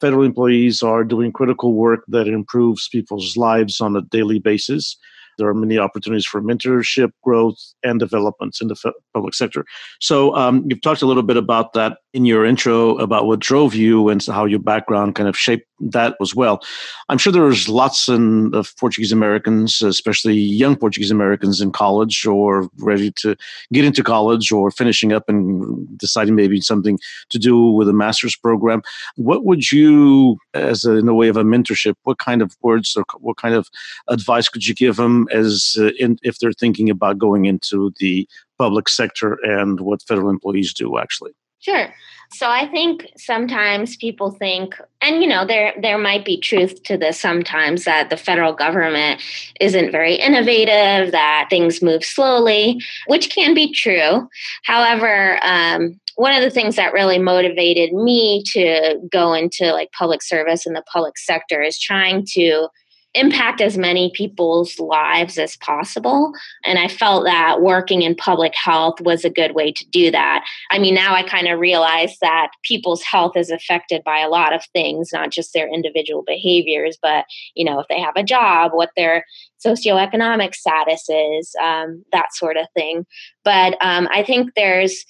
federal 0.00 0.24
employees 0.24 0.82
are 0.82 1.04
doing 1.04 1.32
critical 1.32 1.74
work 1.74 2.04
that 2.08 2.28
improves 2.28 2.88
people's 2.88 3.36
lives 3.36 3.80
on 3.80 3.96
a 3.96 4.02
daily 4.02 4.38
basis. 4.38 4.96
There 5.38 5.48
are 5.48 5.54
many 5.54 5.78
opportunities 5.78 6.26
for 6.26 6.40
mentorship, 6.40 7.10
growth, 7.22 7.58
and 7.82 7.98
developments 7.98 8.60
in 8.60 8.68
the 8.68 8.76
f- 8.84 8.92
public 9.12 9.34
sector. 9.34 9.64
So 10.00 10.34
um, 10.36 10.64
you've 10.68 10.80
talked 10.82 11.02
a 11.02 11.06
little 11.06 11.22
bit 11.22 11.36
about 11.36 11.72
that 11.72 11.98
in 12.12 12.24
your 12.24 12.44
intro 12.44 12.96
about 12.98 13.26
what 13.26 13.40
drove 13.40 13.74
you 13.74 14.08
and 14.08 14.24
how 14.24 14.44
your 14.44 14.60
background 14.60 15.14
kind 15.16 15.28
of 15.28 15.36
shaped 15.36 15.66
that 15.92 16.16
as 16.20 16.34
well. 16.34 16.62
I'm 17.08 17.18
sure 17.18 17.32
there's 17.32 17.68
lots 17.68 18.08
in, 18.08 18.54
of 18.54 18.74
Portuguese 18.78 19.12
Americans, 19.12 19.82
especially 19.82 20.34
young 20.34 20.76
Portuguese 20.76 21.10
Americans 21.10 21.60
in 21.60 21.72
college 21.72 22.26
or 22.26 22.68
ready 22.78 23.12
to 23.18 23.36
get 23.72 23.84
into 23.84 24.02
college 24.02 24.50
or 24.50 24.70
finishing 24.70 25.12
up 25.12 25.28
and 25.28 25.86
deciding 25.98 26.34
maybe 26.34 26.60
something 26.60 26.98
to 27.30 27.38
do 27.38 27.70
with 27.70 27.88
a 27.88 27.92
master's 27.92 28.36
program. 28.36 28.82
What 29.16 29.44
would 29.44 29.70
you, 29.70 30.38
as 30.54 30.84
a, 30.84 30.96
in 30.96 31.08
a 31.08 31.14
way 31.14 31.28
of 31.28 31.36
a 31.36 31.44
mentorship, 31.44 31.94
what 32.04 32.18
kind 32.18 32.42
of 32.42 32.56
words 32.62 32.96
or 32.96 33.04
what 33.18 33.36
kind 33.36 33.54
of 33.54 33.68
advice 34.08 34.48
could 34.48 34.66
you 34.66 34.74
give 34.74 34.96
them 34.96 35.28
as 35.32 35.76
uh, 35.78 35.90
in, 35.98 36.18
if 36.22 36.38
they're 36.38 36.52
thinking 36.52 36.90
about 36.90 37.18
going 37.18 37.44
into 37.44 37.92
the 37.98 38.28
public 38.58 38.88
sector 38.88 39.38
and 39.42 39.80
what 39.80 40.02
federal 40.02 40.30
employees 40.30 40.72
do 40.72 40.98
actually? 40.98 41.32
Sure. 41.64 41.94
So 42.30 42.50
I 42.50 42.66
think 42.66 43.06
sometimes 43.16 43.96
people 43.96 44.32
think, 44.32 44.74
and 45.00 45.22
you 45.22 45.28
know, 45.28 45.46
there 45.46 45.72
there 45.80 45.96
might 45.96 46.24
be 46.24 46.38
truth 46.38 46.82
to 46.82 46.98
this 46.98 47.18
sometimes 47.18 47.84
that 47.84 48.10
the 48.10 48.16
federal 48.16 48.52
government 48.52 49.22
isn't 49.60 49.92
very 49.92 50.16
innovative, 50.16 51.12
that 51.12 51.46
things 51.48 51.80
move 51.80 52.04
slowly, 52.04 52.82
which 53.06 53.30
can 53.30 53.54
be 53.54 53.72
true. 53.72 54.28
However, 54.64 55.38
um, 55.42 55.98
one 56.16 56.34
of 56.34 56.42
the 56.42 56.50
things 56.50 56.76
that 56.76 56.92
really 56.92 57.18
motivated 57.18 57.92
me 57.92 58.42
to 58.52 58.98
go 59.10 59.32
into 59.32 59.72
like 59.72 59.90
public 59.92 60.22
service 60.22 60.66
in 60.66 60.74
the 60.74 60.84
public 60.92 61.16
sector 61.16 61.62
is 61.62 61.78
trying 61.78 62.26
to 62.32 62.68
impact 63.14 63.60
as 63.60 63.78
many 63.78 64.10
people's 64.14 64.78
lives 64.78 65.38
as 65.38 65.56
possible. 65.56 66.32
And 66.64 66.78
I 66.78 66.88
felt 66.88 67.24
that 67.24 67.62
working 67.62 68.02
in 68.02 68.14
public 68.14 68.52
health 68.56 69.00
was 69.00 69.24
a 69.24 69.30
good 69.30 69.54
way 69.54 69.72
to 69.72 69.86
do 69.90 70.10
that. 70.10 70.44
I 70.70 70.78
mean, 70.78 70.94
now 70.94 71.14
I 71.14 71.22
kind 71.22 71.48
of 71.48 71.60
realize 71.60 72.16
that 72.20 72.50
people's 72.62 73.02
health 73.02 73.36
is 73.36 73.50
affected 73.50 74.02
by 74.04 74.18
a 74.18 74.28
lot 74.28 74.52
of 74.52 74.64
things, 74.72 75.10
not 75.12 75.30
just 75.30 75.52
their 75.52 75.72
individual 75.72 76.22
behaviors, 76.26 76.98
but, 77.00 77.24
you 77.54 77.64
know, 77.64 77.78
if 77.78 77.86
they 77.88 78.00
have 78.00 78.16
a 78.16 78.24
job, 78.24 78.72
what 78.74 78.90
their 78.96 79.24
socioeconomic 79.64 80.54
status 80.54 81.08
is, 81.08 81.54
um, 81.62 82.04
that 82.12 82.34
sort 82.34 82.56
of 82.56 82.66
thing. 82.74 83.06
But 83.44 83.76
um, 83.80 84.08
I 84.12 84.22
think 84.22 84.50
there's, 84.56 85.04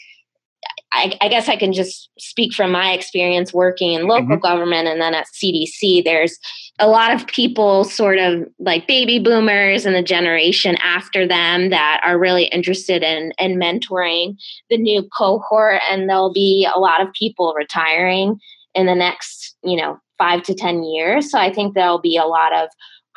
I, 0.92 1.16
I, 1.20 1.28
guess 1.28 1.48
I 1.48 1.56
can 1.56 1.72
just 1.72 2.08
speak 2.18 2.52
from 2.52 2.70
my 2.70 2.92
experience 2.92 3.52
working 3.52 3.94
in 3.94 4.06
local 4.06 4.36
mm-hmm. 4.36 4.40
government 4.40 4.88
and 4.88 5.00
then 5.00 5.14
at 5.14 5.26
CDC. 5.26 6.04
There's 6.04 6.38
a 6.80 6.88
lot 6.88 7.14
of 7.14 7.26
people, 7.28 7.84
sort 7.84 8.18
of 8.18 8.42
like 8.58 8.88
baby 8.88 9.18
boomers 9.20 9.86
and 9.86 9.94
the 9.94 10.02
generation 10.02 10.76
after 10.82 11.26
them, 11.26 11.70
that 11.70 12.00
are 12.04 12.18
really 12.18 12.46
interested 12.46 13.02
in, 13.02 13.32
in 13.38 13.56
mentoring 13.56 14.36
the 14.70 14.76
new 14.76 15.08
cohort. 15.16 15.80
And 15.88 16.08
there'll 16.08 16.32
be 16.32 16.68
a 16.74 16.78
lot 16.78 17.00
of 17.00 17.12
people 17.12 17.54
retiring 17.56 18.40
in 18.74 18.86
the 18.86 18.94
next, 18.94 19.54
you 19.62 19.76
know, 19.76 19.98
five 20.18 20.42
to 20.44 20.54
10 20.54 20.82
years. 20.82 21.30
So 21.30 21.38
I 21.38 21.52
think 21.52 21.74
there'll 21.74 22.00
be 22.00 22.16
a 22.16 22.26
lot 22.26 22.52
of 22.52 22.68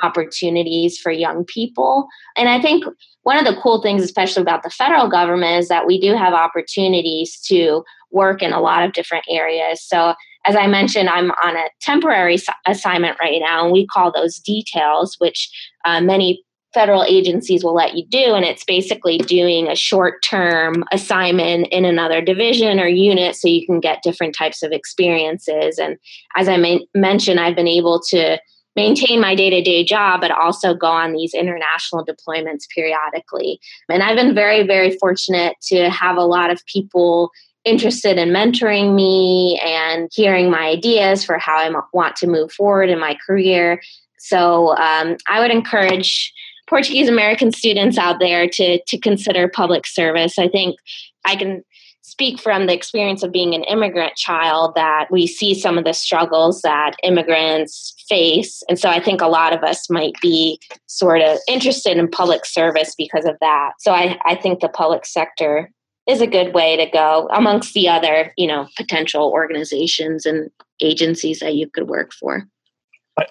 opportunities 0.04 0.98
for 1.00 1.12
young 1.12 1.44
people. 1.46 2.08
And 2.36 2.50
I 2.50 2.62
think 2.62 2.86
one 3.24 3.38
of 3.38 3.46
the 3.46 3.60
cool 3.62 3.82
things, 3.82 4.04
especially 4.04 4.42
about 4.42 4.64
the 4.64 4.70
federal 4.70 5.10
government, 5.10 5.60
is 5.60 5.68
that 5.70 5.88
we 5.88 6.00
do 6.00 6.16
have 6.16 6.34
opportunities 6.34 7.40
to 7.48 7.84
work 8.12 8.42
in 8.42 8.54
a 8.54 8.62
lot 8.62 8.84
of 8.84 8.94
different 8.94 9.26
areas. 9.30 9.82
So, 9.82 10.14
as 10.48 10.56
I 10.56 10.68
mentioned, 10.68 11.10
I'm 11.10 11.32
on 11.44 11.56
a 11.56 11.70
temporary 11.82 12.38
assignment 12.66 13.18
right 13.20 13.42
now, 13.42 13.66
and 13.66 13.74
we 13.74 13.86
call 13.86 14.12
those 14.12 14.38
details, 14.38 15.16
which 15.20 15.50
uh, 15.86 16.00
many 16.02 16.44
federal 16.74 17.04
agencies 17.04 17.64
will 17.64 17.74
let 17.74 17.96
you 17.96 18.06
do. 18.08 18.34
And 18.34 18.46
it's 18.46 18.64
basically 18.64 19.18
doing 19.18 19.68
a 19.68 19.76
short 19.76 20.22
term 20.24 20.84
assignment 20.92 21.68
in 21.68 21.86
another 21.86 22.22
division 22.22 22.80
or 22.80 22.88
unit 22.88 23.36
so 23.36 23.48
you 23.48 23.66
can 23.66 23.80
get 23.80 24.04
different 24.04 24.36
types 24.36 24.62
of 24.64 24.72
experiences. 24.72 25.80
And 25.80 25.98
as 26.36 26.48
I 26.48 26.58
ma- 26.58 26.86
mentioned, 26.94 27.40
I've 27.40 27.56
been 27.56 27.68
able 27.68 28.02
to 28.10 28.38
maintain 28.76 29.20
my 29.20 29.34
day 29.34 29.50
to 29.50 29.62
day 29.62 29.84
job, 29.84 30.22
but 30.22 30.32
also 30.32 30.76
go 30.76 30.88
on 30.88 31.14
these 31.14 31.34
international 31.34 32.06
deployments 32.06 32.66
periodically. 32.74 33.60
And 33.90 34.04
I've 34.04 34.16
been 34.16 34.36
very, 34.36 34.66
very 34.66 34.96
fortunate 34.98 35.56
to 35.70 35.90
have 35.90 36.16
a 36.16 36.26
lot 36.26 36.52
of 36.52 36.64
people 36.68 37.32
interested 37.68 38.18
in 38.18 38.30
mentoring 38.30 38.96
me 38.96 39.60
and 39.64 40.10
hearing 40.14 40.50
my 40.50 40.68
ideas 40.68 41.24
for 41.24 41.38
how 41.38 41.58
I 41.58 41.70
want 41.94 42.16
to 42.18 42.28
move 42.28 42.52
forward 42.52 42.90
in 42.90 43.00
my 43.00 43.18
career. 43.26 43.82
So 44.18 44.76
um, 44.78 45.18
I 45.28 45.40
would 45.40 45.52
encourage 45.52 46.34
Portuguese 46.68 47.08
American 47.08 47.52
students 47.52 47.98
out 47.98 48.20
there 48.20 48.48
to 48.48 48.82
to 48.84 48.98
consider 48.98 49.48
public 49.48 49.86
service. 49.88 50.38
I 50.38 50.48
think 50.48 50.78
I 51.26 51.36
can 51.36 51.64
speak 52.02 52.40
from 52.40 52.68
the 52.68 52.74
experience 52.74 53.22
of 53.22 53.34
being 53.34 53.54
an 53.54 53.66
immigrant 53.66 54.16
child 54.16 54.74
that 54.76 55.08
we 55.12 55.28
see 55.28 55.54
some 55.54 55.78
of 55.78 55.84
the 55.84 55.94
struggles 55.94 56.62
that 56.62 56.96
immigrants 57.04 57.94
face. 58.08 58.64
And 58.70 58.80
so 58.80 58.90
I 58.90 59.02
think 59.02 59.22
a 59.22 59.28
lot 59.28 59.54
of 59.54 59.62
us 59.62 59.90
might 59.90 60.16
be 60.22 60.58
sort 60.86 61.22
of 61.22 61.38
interested 61.50 61.98
in 61.98 62.08
public 62.08 62.46
service 62.46 62.96
because 62.98 63.26
of 63.26 63.36
that. 63.42 63.74
So 63.80 63.92
I, 63.92 64.18
I 64.26 64.36
think 64.36 64.62
the 64.62 64.70
public 64.70 65.06
sector 65.06 65.70
is 66.08 66.22
a 66.22 66.28
good 66.28 66.54
way 66.54 66.78
to 66.78 66.90
go 66.90 67.28
amongst 67.34 67.74
the 67.74 67.90
other, 67.90 68.34
you 68.38 68.48
know, 68.48 68.68
potential 68.78 69.30
organizations 69.32 70.26
and 70.26 70.50
agencies 70.82 71.40
that 71.40 71.56
you 71.56 71.70
could 71.70 71.88
work 71.88 72.14
for. 72.14 72.48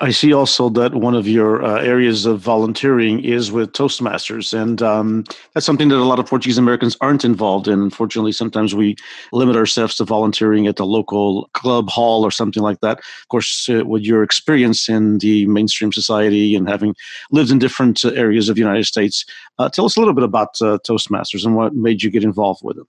I 0.01 0.11
see 0.11 0.33
also 0.33 0.69
that 0.71 0.95
one 0.95 1.15
of 1.15 1.29
your 1.29 1.65
uh, 1.65 1.81
areas 1.81 2.27
of 2.27 2.41
volunteering 2.41 3.23
is 3.25 3.53
with 3.53 3.73
Toastmasters, 3.73 4.53
and 4.53 4.83
um, 4.83 5.25
that's 5.55 5.65
something 5.65 5.91
that 5.91 5.99
a 5.99 6.03
lot 6.03 6.19
of 6.19 6.27
Portuguese 6.27 6.59
Americans 6.59 6.97
aren't 7.01 7.25
involved 7.25 7.69
in. 7.69 7.81
Unfortunately, 7.81 8.33
sometimes 8.33 8.75
we 8.75 8.97
limit 9.33 9.55
ourselves 9.55 9.95
to 9.97 10.05
volunteering 10.05 10.67
at 10.67 10.75
the 10.75 10.85
local 10.85 11.49
club 11.53 11.89
hall 11.89 12.25
or 12.25 12.33
something 12.33 12.65
like 12.65 12.81
that. 12.81 12.99
Of 12.99 13.29
course, 13.29 13.69
uh, 13.69 13.85
with 13.87 14.03
your 14.03 14.25
experience 14.25 14.89
in 14.89 15.19
the 15.19 15.47
mainstream 15.47 15.93
society 15.93 16.57
and 16.57 16.69
having 16.69 16.97
lived 17.31 17.53
in 17.53 17.61
different 17.61 18.05
uh, 18.05 18.09
areas 18.11 18.49
of 18.49 18.57
the 18.57 18.63
United 18.63 18.87
States, 18.87 19.25
uh, 19.61 19.69
tell 19.69 19.85
us 19.85 19.97
a 19.97 20.01
little 20.01 20.15
bit 20.15 20.25
about 20.25 20.61
uh, 20.61 20.79
Toastmasters 20.85 21.45
and 21.45 21.55
what 21.55 21.77
made 21.77 22.03
you 22.03 22.11
get 22.11 22.25
involved 22.25 22.61
with 22.65 22.77
it 22.77 22.87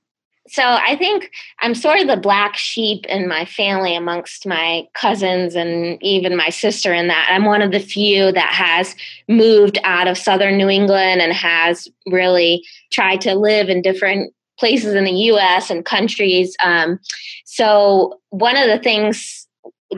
so 0.47 0.63
I 0.63 0.95
think 0.97 1.31
I'm 1.59 1.75
sort 1.75 1.99
of 1.99 2.07
the 2.07 2.17
black 2.17 2.55
sheep 2.55 3.05
in 3.07 3.27
my 3.27 3.45
family 3.45 3.95
amongst 3.95 4.45
my 4.45 4.85
cousins 4.93 5.55
and 5.55 6.01
even 6.01 6.35
my 6.35 6.49
sister 6.49 6.93
in 6.93 7.07
that 7.07 7.29
I'm 7.31 7.45
one 7.45 7.61
of 7.61 7.71
the 7.71 7.79
few 7.79 8.31
that 8.31 8.53
has 8.53 8.95
moved 9.27 9.77
out 9.83 10.07
of 10.07 10.17
southern 10.17 10.57
New 10.57 10.69
England 10.69 11.21
and 11.21 11.33
has 11.33 11.87
really 12.07 12.63
tried 12.91 13.21
to 13.21 13.35
live 13.35 13.69
in 13.69 13.81
different 13.81 14.33
places 14.57 14.95
in 14.95 15.03
the 15.03 15.11
US 15.11 15.69
and 15.69 15.85
countries. 15.85 16.55
Um, 16.63 16.99
so 17.45 18.19
one 18.29 18.57
of 18.57 18.67
the 18.67 18.79
things 18.79 19.47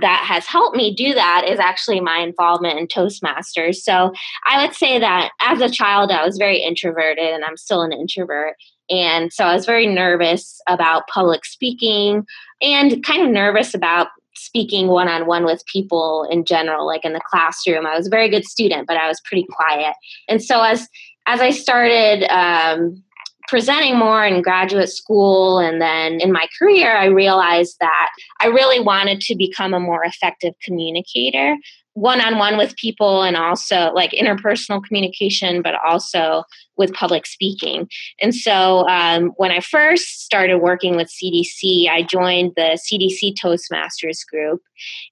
that 0.01 0.24
has 0.24 0.46
helped 0.46 0.77
me 0.77 0.94
do 0.94 1.13
that 1.13 1.46
is 1.48 1.60
actually 1.60 2.00
my 2.00 2.20
involvement 2.20 2.77
in 2.77 2.88
Toastmasters. 2.88 3.77
So 3.77 4.13
I 4.46 4.63
would 4.63 4.75
say 4.75 5.00
that 5.00 5.32
as 5.41 5.62
a 5.62 5.70
child, 5.70 6.12
I 6.12 6.25
was 6.25 6.38
very 6.38 6.60
introverted 6.60 7.34
and 7.34 7.44
I'm 7.44 7.58
still 7.58 7.82
an 7.82 7.91
introvert. 7.91 8.56
And 8.89 9.31
so 9.31 9.46
I 9.46 9.53
was 9.53 9.65
very 9.65 9.88
nervous 9.88 10.62
about 10.67 11.08
public 11.08 11.46
speaking 11.46 12.25
and 12.62 13.03
kind 13.03 13.22
of 13.22 13.29
nervous 13.29 13.74
about 13.74 14.08
speaking 14.36 14.88
one 14.88 15.08
on 15.08 15.27
one 15.27 15.46
with 15.46 15.65
people 15.65 16.27
in 16.31 16.46
general, 16.46 16.88
like 16.88 17.03
in 17.03 17.13
the 17.13 17.22
classroom. 17.29 17.86
I 17.86 17.96
was 17.96 18.08
a 18.08 18.12
very 18.12 18.29
good 18.29 18.46
student, 18.46 18.88
but 18.88 18.98
I 18.98 19.08
was 19.08 19.22
pretty 19.22 19.46
quiet. 19.51 19.96
And 20.27 20.43
so 20.43 20.62
as 20.62 20.88
as 21.27 21.41
I 21.41 21.51
started 21.51 22.24
um, 22.31 23.03
presenting 23.48 23.98
more 23.98 24.25
in 24.25 24.41
graduate 24.41 24.89
school 24.89 25.60
and 25.60 25.81
then 25.81 26.19
in 26.22 26.31
my 26.31 26.48
career, 26.58 26.96
I 26.96 27.05
realized 27.05 27.77
that 27.81 28.10
I 28.39 28.48
really 28.48 28.79
wanted 28.79 29.22
to 29.22 29.36
become 29.36 29.74
a 29.74 29.79
more 29.79 30.03
effective 30.03 30.53
communicator 30.63 31.55
one 32.00 32.22
on 32.22 32.38
one 32.38 32.58
with 32.58 32.75
people 32.77 33.24
and 33.24 33.36
also 33.36 33.91
like 33.94 34.12
interpersonal 34.12 34.82
communication, 34.82 35.62
but 35.62 35.75
also 35.86 36.44
with 36.77 36.94
public 36.94 37.25
speaking. 37.25 37.89
And 38.22 38.34
so 38.34 38.88
um, 38.88 39.34
when 39.36 39.51
I 39.51 39.60
first 39.60 40.24
started 40.24 40.60
working 40.60 40.96
with 40.96 41.10
CDC, 41.10 41.89
I 41.89 42.03
joined 42.03 42.53
the 42.56 42.79
CDC 42.79 43.34
Toastmasters 43.36 44.25
group, 44.32 44.62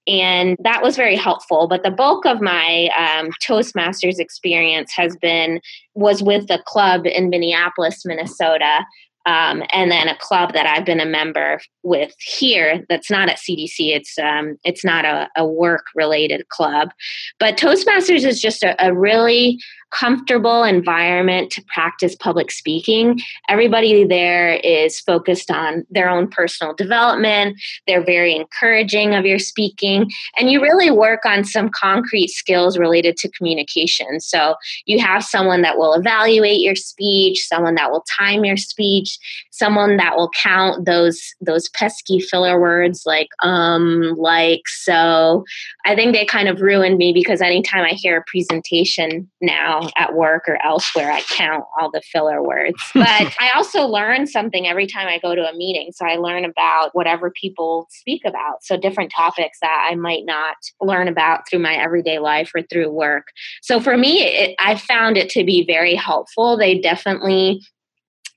and 0.06 0.56
that 0.62 0.82
was 0.82 0.96
very 0.96 1.16
helpful. 1.16 1.68
But 1.68 1.82
the 1.82 1.90
bulk 1.90 2.24
of 2.24 2.40
my 2.40 2.88
um, 2.98 3.30
Toastmasters 3.46 4.18
experience 4.18 4.90
has 4.96 5.14
been 5.20 5.60
was 5.94 6.22
with 6.22 6.46
the 6.46 6.62
club 6.64 7.06
in 7.06 7.28
Minneapolis, 7.28 8.02
Minnesota. 8.06 8.86
Um, 9.28 9.62
and 9.72 9.90
then 9.92 10.08
a 10.08 10.16
club 10.16 10.54
that 10.54 10.64
I've 10.64 10.86
been 10.86 11.00
a 11.00 11.06
member 11.06 11.60
with 11.82 12.14
here 12.18 12.82
that's 12.88 13.10
not 13.10 13.28
at 13.28 13.36
CDC. 13.36 13.94
It's 13.94 14.18
um, 14.18 14.56
it's 14.64 14.86
not 14.86 15.04
a, 15.04 15.28
a 15.36 15.46
work 15.46 15.84
related 15.94 16.48
club, 16.48 16.92
but 17.38 17.58
Toastmasters 17.58 18.24
is 18.24 18.40
just 18.40 18.62
a, 18.62 18.74
a 18.82 18.94
really 18.94 19.58
comfortable 19.90 20.64
environment 20.64 21.50
to 21.52 21.64
practice 21.64 22.14
public 22.14 22.50
speaking. 22.50 23.20
Everybody 23.48 24.04
there 24.04 24.54
is 24.54 25.00
focused 25.00 25.50
on 25.50 25.86
their 25.90 26.08
own 26.08 26.28
personal 26.28 26.74
development. 26.74 27.58
They're 27.86 28.04
very 28.04 28.34
encouraging 28.34 29.14
of 29.14 29.24
your 29.24 29.38
speaking, 29.38 30.10
and 30.36 30.50
you 30.50 30.60
really 30.62 30.90
work 30.90 31.24
on 31.24 31.44
some 31.44 31.70
concrete 31.70 32.28
skills 32.28 32.78
related 32.78 33.16
to 33.18 33.30
communication. 33.30 34.20
So 34.20 34.54
you 34.86 34.98
have 34.98 35.24
someone 35.24 35.62
that 35.62 35.78
will 35.78 35.94
evaluate 35.94 36.60
your 36.60 36.76
speech, 36.76 37.46
someone 37.46 37.74
that 37.76 37.90
will 37.90 38.04
time 38.18 38.44
your 38.44 38.56
speech, 38.56 39.18
someone 39.50 39.96
that 39.96 40.16
will 40.16 40.30
count 40.30 40.84
those 40.84 41.34
those 41.40 41.68
pesky 41.70 42.20
filler 42.20 42.60
words 42.60 43.04
like 43.06 43.28
um, 43.42 44.14
like 44.16 44.62
so. 44.66 45.44
I 45.84 45.94
think 45.94 46.12
they 46.12 46.24
kind 46.24 46.48
of 46.48 46.60
ruined 46.60 46.98
me 46.98 47.12
because 47.12 47.40
anytime 47.40 47.84
I 47.84 47.90
hear 47.90 48.18
a 48.18 48.24
presentation 48.26 49.30
now 49.40 49.77
at 49.96 50.14
work 50.14 50.44
or 50.48 50.58
elsewhere, 50.64 51.10
I 51.10 51.22
count 51.22 51.64
all 51.78 51.90
the 51.90 52.02
filler 52.12 52.42
words. 52.42 52.82
But 52.94 53.34
I 53.40 53.52
also 53.54 53.86
learn 53.86 54.26
something 54.26 54.66
every 54.66 54.86
time 54.86 55.06
I 55.08 55.18
go 55.18 55.34
to 55.34 55.48
a 55.48 55.54
meeting. 55.54 55.92
So 55.92 56.04
I 56.06 56.16
learn 56.16 56.44
about 56.44 56.90
whatever 56.94 57.30
people 57.30 57.86
speak 57.90 58.22
about. 58.26 58.62
So 58.62 58.76
different 58.76 59.12
topics 59.14 59.58
that 59.60 59.88
I 59.90 59.94
might 59.94 60.24
not 60.24 60.56
learn 60.80 61.08
about 61.08 61.48
through 61.48 61.60
my 61.60 61.74
everyday 61.74 62.18
life 62.18 62.50
or 62.54 62.62
through 62.62 62.90
work. 62.90 63.28
So 63.62 63.80
for 63.80 63.96
me, 63.96 64.24
it, 64.24 64.56
I 64.58 64.76
found 64.76 65.16
it 65.16 65.30
to 65.30 65.44
be 65.44 65.64
very 65.64 65.94
helpful. 65.94 66.56
They 66.56 66.78
definitely 66.78 67.62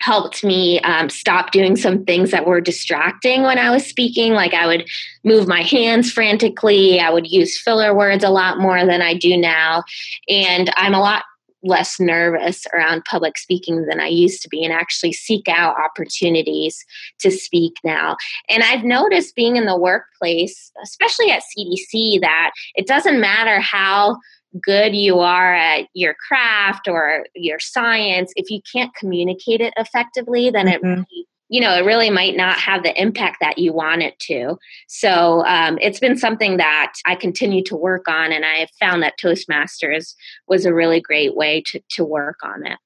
helped 0.01 0.43
me 0.43 0.79
um, 0.81 1.09
stop 1.09 1.51
doing 1.51 1.75
some 1.75 2.03
things 2.03 2.31
that 2.31 2.45
were 2.45 2.59
distracting 2.59 3.43
when 3.43 3.57
I 3.57 3.69
was 3.69 3.85
speaking. 3.85 4.33
Like 4.33 4.53
I 4.53 4.67
would 4.67 4.87
move 5.23 5.47
my 5.47 5.61
hands 5.61 6.11
frantically, 6.11 6.99
I 6.99 7.09
would 7.11 7.27
use 7.27 7.59
filler 7.61 7.95
words 7.95 8.23
a 8.23 8.29
lot 8.29 8.59
more 8.59 8.85
than 8.85 9.01
I 9.01 9.13
do 9.13 9.37
now. 9.37 9.83
And 10.27 10.71
I'm 10.75 10.93
a 10.93 10.99
lot 10.99 11.23
less 11.63 11.99
nervous 11.99 12.65
around 12.73 13.05
public 13.05 13.37
speaking 13.37 13.85
than 13.85 13.99
I 13.99 14.07
used 14.07 14.41
to 14.43 14.49
be 14.49 14.63
and 14.63 14.73
actually 14.73 15.13
seek 15.13 15.47
out 15.47 15.75
opportunities 15.79 16.83
to 17.19 17.31
speak 17.31 17.73
now. 17.83 18.17
And 18.49 18.63
I've 18.63 18.83
noticed 18.83 19.35
being 19.35 19.55
in 19.55 19.65
the 19.65 19.77
workplace, 19.77 20.71
especially 20.83 21.31
at 21.31 21.43
CDC, 21.57 22.21
that 22.21 22.51
it 22.75 22.87
doesn't 22.87 23.19
matter 23.19 23.59
how 23.59 24.17
good 24.61 24.93
you 24.93 25.19
are 25.19 25.53
at 25.53 25.87
your 25.93 26.15
craft 26.27 26.87
or 26.87 27.25
your 27.35 27.59
science, 27.59 28.33
if 28.35 28.49
you 28.49 28.59
can't 28.71 28.93
communicate 28.95 29.61
it 29.61 29.73
effectively, 29.77 30.49
then 30.49 30.67
mm-hmm. 30.67 30.85
it 30.85 30.87
really 30.87 31.27
you 31.51 31.59
know, 31.59 31.75
it 31.75 31.83
really 31.83 32.09
might 32.09 32.37
not 32.37 32.57
have 32.57 32.81
the 32.81 32.99
impact 32.99 33.37
that 33.41 33.57
you 33.57 33.73
want 33.73 34.01
it 34.01 34.17
to. 34.19 34.57
So 34.87 35.45
um, 35.45 35.77
it's 35.81 35.99
been 35.99 36.17
something 36.17 36.55
that 36.57 36.93
I 37.05 37.15
continue 37.15 37.61
to 37.65 37.75
work 37.75 38.07
on, 38.07 38.31
and 38.31 38.45
I 38.45 38.55
have 38.55 38.69
found 38.79 39.03
that 39.03 39.19
Toastmasters 39.21 40.15
was 40.47 40.65
a 40.65 40.73
really 40.73 41.01
great 41.01 41.35
way 41.35 41.61
to, 41.67 41.81
to 41.89 42.05
work 42.05 42.37
on 42.41 42.65
it. 42.65 42.79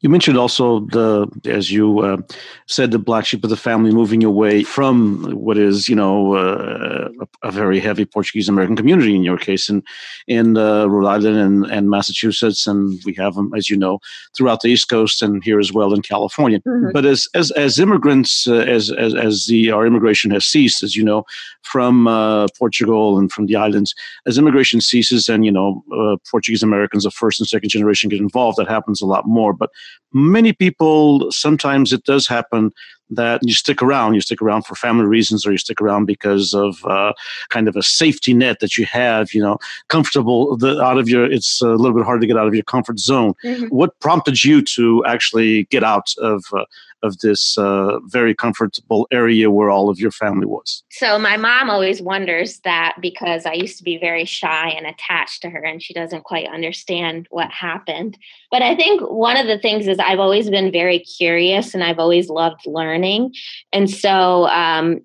You 0.00 0.08
mentioned 0.08 0.38
also 0.38 0.80
the, 0.80 1.26
as 1.44 1.72
you 1.72 2.00
uh, 2.00 2.18
said, 2.66 2.92
the 2.92 3.00
black 3.00 3.26
sheep 3.26 3.42
of 3.42 3.50
the 3.50 3.56
family 3.56 3.90
moving 3.90 4.22
away 4.22 4.62
from 4.62 5.24
what 5.32 5.58
is, 5.58 5.88
you 5.88 5.96
know, 5.96 6.34
uh, 6.36 7.08
a, 7.42 7.48
a, 7.48 7.50
very 7.50 7.80
heavy 7.80 8.04
Portuguese 8.04 8.48
American 8.48 8.76
community 8.76 9.16
in 9.16 9.24
your 9.24 9.38
case, 9.38 9.68
in 9.68 9.82
in 10.28 10.56
uh, 10.56 10.86
Rhode 10.86 11.08
Island 11.08 11.36
and, 11.36 11.66
and 11.66 11.90
Massachusetts, 11.90 12.64
and 12.64 13.00
we 13.04 13.12
have 13.14 13.34
them, 13.34 13.52
as 13.56 13.68
you 13.68 13.76
know, 13.76 13.98
throughout 14.36 14.60
the 14.60 14.68
East 14.68 14.88
Coast 14.88 15.20
and 15.20 15.42
here 15.42 15.58
as 15.58 15.72
well 15.72 15.92
in 15.92 16.02
California. 16.02 16.60
Mm-hmm. 16.60 16.90
But 16.92 17.04
as 17.04 17.26
as 17.34 17.50
as 17.52 17.80
immigrants, 17.80 18.46
uh, 18.46 18.54
as 18.54 18.92
as 18.92 19.16
as 19.16 19.46
the 19.46 19.72
our 19.72 19.84
immigration 19.84 20.30
has 20.30 20.44
ceased, 20.44 20.84
as 20.84 20.94
you 20.94 21.02
know, 21.02 21.24
from 21.62 22.06
uh, 22.06 22.46
Portugal 22.56 23.18
and 23.18 23.32
from 23.32 23.46
the 23.46 23.56
islands, 23.56 23.96
as 24.26 24.38
immigration 24.38 24.80
ceases, 24.80 25.28
and 25.28 25.44
you 25.44 25.50
know, 25.50 25.82
uh, 25.92 26.16
Portuguese 26.30 26.62
Americans 26.62 27.04
of 27.04 27.12
first 27.12 27.40
and 27.40 27.48
second 27.48 27.70
generation 27.70 28.08
get 28.08 28.20
involved, 28.20 28.58
that 28.58 28.68
happens 28.68 29.02
a 29.02 29.06
lot 29.06 29.26
more, 29.26 29.52
but 29.52 29.70
many 30.12 30.52
people 30.52 31.30
sometimes 31.30 31.92
it 31.92 32.04
does 32.04 32.26
happen 32.26 32.70
that 33.10 33.40
you 33.42 33.52
stick 33.52 33.82
around 33.82 34.14
you 34.14 34.20
stick 34.20 34.42
around 34.42 34.62
for 34.62 34.74
family 34.74 35.06
reasons 35.06 35.46
or 35.46 35.52
you 35.52 35.58
stick 35.58 35.80
around 35.80 36.06
because 36.06 36.54
of 36.54 36.84
uh, 36.84 37.12
kind 37.48 37.68
of 37.68 37.76
a 37.76 37.82
safety 37.82 38.34
net 38.34 38.60
that 38.60 38.76
you 38.76 38.84
have 38.86 39.32
you 39.32 39.40
know 39.40 39.58
comfortable 39.88 40.56
the, 40.56 40.80
out 40.82 40.98
of 40.98 41.08
your 41.08 41.30
it's 41.30 41.60
a 41.62 41.68
little 41.68 41.96
bit 41.96 42.04
hard 42.04 42.20
to 42.20 42.26
get 42.26 42.36
out 42.36 42.46
of 42.46 42.54
your 42.54 42.64
comfort 42.64 42.98
zone 42.98 43.34
mm-hmm. 43.44 43.66
what 43.66 43.98
prompted 44.00 44.44
you 44.44 44.62
to 44.62 45.04
actually 45.06 45.64
get 45.64 45.84
out 45.84 46.12
of 46.18 46.44
uh, 46.52 46.64
of 47.02 47.18
this 47.18 47.56
uh, 47.58 47.98
very 48.04 48.34
comfortable 48.34 49.06
area 49.10 49.50
where 49.50 49.70
all 49.70 49.88
of 49.88 49.98
your 49.98 50.10
family 50.10 50.46
was? 50.46 50.82
So, 50.90 51.18
my 51.18 51.36
mom 51.36 51.70
always 51.70 52.02
wonders 52.02 52.58
that 52.60 52.96
because 53.00 53.46
I 53.46 53.52
used 53.52 53.78
to 53.78 53.84
be 53.84 53.98
very 53.98 54.24
shy 54.24 54.70
and 54.70 54.86
attached 54.86 55.42
to 55.42 55.50
her, 55.50 55.62
and 55.62 55.82
she 55.82 55.94
doesn't 55.94 56.24
quite 56.24 56.48
understand 56.48 57.26
what 57.30 57.50
happened. 57.50 58.18
But 58.50 58.62
I 58.62 58.74
think 58.74 59.02
one 59.02 59.36
of 59.36 59.46
the 59.46 59.58
things 59.58 59.86
is 59.86 59.98
I've 59.98 60.18
always 60.18 60.50
been 60.50 60.72
very 60.72 61.00
curious 61.00 61.74
and 61.74 61.84
I've 61.84 61.98
always 61.98 62.28
loved 62.28 62.62
learning. 62.98 63.32
And 63.72 63.90
so, 63.90 64.46
um, 64.48 65.00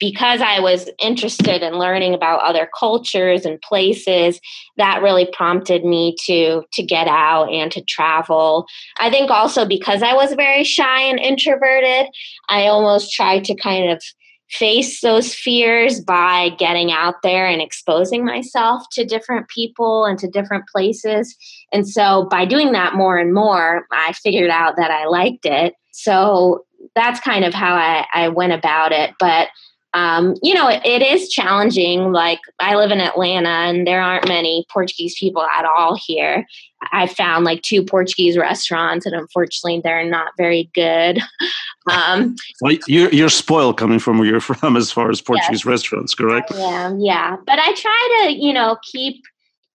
because 0.00 0.40
I 0.40 0.60
was 0.60 0.88
interested 0.98 1.62
in 1.62 1.74
learning 1.74 2.14
about 2.14 2.40
other 2.40 2.70
cultures 2.78 3.44
and 3.44 3.60
places, 3.60 4.40
that 4.78 5.02
really 5.02 5.28
prompted 5.30 5.84
me 5.84 6.16
to 6.24 6.62
to 6.72 6.82
get 6.82 7.06
out 7.06 7.52
and 7.52 7.70
to 7.72 7.82
travel. 7.82 8.66
I 8.98 9.10
think 9.10 9.30
also 9.30 9.66
because 9.66 10.02
I 10.02 10.14
was 10.14 10.32
very 10.32 10.64
shy 10.64 11.02
and 11.02 11.20
introverted, 11.20 12.06
I 12.48 12.66
almost 12.66 13.12
tried 13.12 13.44
to 13.44 13.54
kind 13.54 13.90
of 13.90 14.02
face 14.50 15.00
those 15.00 15.34
fears 15.34 16.00
by 16.00 16.50
getting 16.58 16.90
out 16.92 17.16
there 17.22 17.46
and 17.46 17.60
exposing 17.60 18.24
myself 18.24 18.84
to 18.92 19.04
different 19.04 19.48
people 19.48 20.04
and 20.04 20.18
to 20.18 20.28
different 20.28 20.64
places. 20.68 21.36
And 21.72 21.86
so 21.88 22.26
by 22.30 22.44
doing 22.46 22.72
that 22.72 22.94
more 22.94 23.18
and 23.18 23.34
more, 23.34 23.84
I 23.90 24.12
figured 24.12 24.50
out 24.50 24.76
that 24.76 24.90
I 24.90 25.06
liked 25.06 25.44
it. 25.44 25.74
So 25.92 26.64
that's 26.94 27.20
kind 27.20 27.44
of 27.44 27.54
how 27.54 27.74
I, 27.74 28.06
I 28.12 28.28
went 28.28 28.52
about 28.52 28.92
it. 28.92 29.14
But 29.18 29.48
um, 29.94 30.34
you 30.42 30.54
know, 30.54 30.68
it, 30.68 30.84
it 30.84 31.02
is 31.02 31.28
challenging. 31.28 32.10
Like 32.10 32.40
I 32.58 32.74
live 32.74 32.90
in 32.90 33.00
Atlanta 33.00 33.48
and 33.48 33.86
there 33.86 34.02
aren't 34.02 34.26
many 34.26 34.66
Portuguese 34.68 35.16
people 35.18 35.42
at 35.42 35.64
all 35.64 35.96
here. 35.96 36.44
I 36.92 37.06
found 37.06 37.44
like 37.44 37.62
two 37.62 37.84
Portuguese 37.84 38.36
restaurants 38.36 39.06
and 39.06 39.14
unfortunately 39.14 39.80
they're 39.82 40.04
not 40.04 40.32
very 40.36 40.70
good. 40.74 41.20
Um, 41.86 42.34
well, 42.62 42.74
you're, 42.88 43.10
you're 43.10 43.28
spoiled 43.28 43.76
coming 43.76 43.98
from 43.98 44.16
where 44.16 44.26
you're 44.26 44.40
from 44.54 44.74
as 44.74 44.90
far 44.90 45.10
as 45.10 45.20
Portuguese 45.20 45.60
yes, 45.60 45.66
restaurants, 45.66 46.14
correct? 46.14 46.50
Yeah, 46.54 46.94
yeah. 46.98 47.36
But 47.46 47.58
I 47.58 47.74
try 47.74 48.22
to, 48.22 48.32
you 48.32 48.54
know, 48.54 48.78
keep 48.90 49.22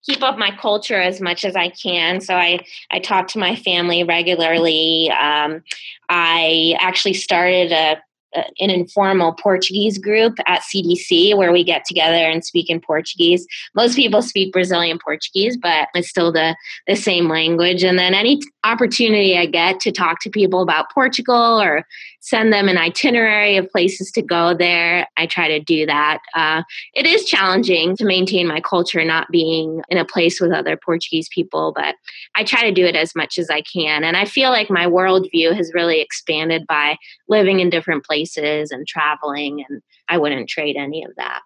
keep 0.05 0.23
up 0.23 0.37
my 0.37 0.51
culture 0.51 0.99
as 0.99 1.21
much 1.21 1.43
as 1.45 1.55
I 1.55 1.69
can. 1.69 2.21
So 2.21 2.35
I 2.35 2.59
I 2.91 2.99
talk 2.99 3.27
to 3.29 3.39
my 3.39 3.55
family 3.55 4.03
regularly. 4.03 5.11
Um, 5.11 5.63
I 6.09 6.75
actually 6.79 7.13
started 7.13 7.71
a 7.71 8.01
an 8.33 8.69
informal 8.69 9.33
Portuguese 9.33 9.97
group 9.97 10.37
at 10.45 10.61
CDC 10.61 11.35
where 11.35 11.51
we 11.51 11.63
get 11.63 11.85
together 11.85 12.15
and 12.15 12.45
speak 12.45 12.69
in 12.69 12.79
Portuguese. 12.79 13.45
Most 13.75 13.95
people 13.95 14.21
speak 14.21 14.53
Brazilian 14.53 14.99
Portuguese, 15.03 15.57
but 15.57 15.89
it's 15.95 16.09
still 16.09 16.31
the, 16.31 16.55
the 16.87 16.95
same 16.95 17.27
language. 17.27 17.83
And 17.83 17.97
then 17.97 18.13
any 18.13 18.39
opportunity 18.63 19.37
I 19.37 19.45
get 19.45 19.79
to 19.81 19.91
talk 19.91 20.21
to 20.21 20.29
people 20.29 20.61
about 20.61 20.91
Portugal 20.91 21.59
or 21.59 21.85
send 22.21 22.51
them 22.51 22.67
an 22.67 22.77
itinerary 22.77 23.57
of 23.57 23.69
places 23.71 24.11
to 24.11 24.21
go 24.21 24.53
there, 24.53 25.07
I 25.17 25.25
try 25.25 25.47
to 25.47 25.59
do 25.59 25.85
that. 25.85 26.19
Uh, 26.35 26.63
it 26.93 27.05
is 27.05 27.25
challenging 27.25 27.95
to 27.97 28.05
maintain 28.05 28.47
my 28.47 28.61
culture 28.61 29.03
not 29.03 29.27
being 29.31 29.81
in 29.89 29.97
a 29.97 30.05
place 30.05 30.39
with 30.39 30.51
other 30.51 30.77
Portuguese 30.77 31.29
people, 31.33 31.71
but 31.75 31.95
I 32.35 32.43
try 32.43 32.63
to 32.63 32.71
do 32.71 32.85
it 32.85 32.95
as 32.95 33.15
much 33.15 33.37
as 33.37 33.49
I 33.49 33.61
can. 33.61 34.03
And 34.03 34.17
I 34.17 34.25
feel 34.25 34.51
like 34.51 34.69
my 34.69 34.85
worldview 34.85 35.55
has 35.55 35.71
really 35.73 36.01
expanded 36.01 36.67
by 36.67 36.97
living 37.29 37.59
in 37.59 37.69
different 37.69 38.05
places 38.05 38.71
and 38.71 38.87
traveling, 38.87 39.63
and 39.69 39.81
I 40.09 40.17
wouldn't 40.17 40.49
trade 40.49 40.75
any 40.75 41.03
of 41.03 41.11
that. 41.17 41.41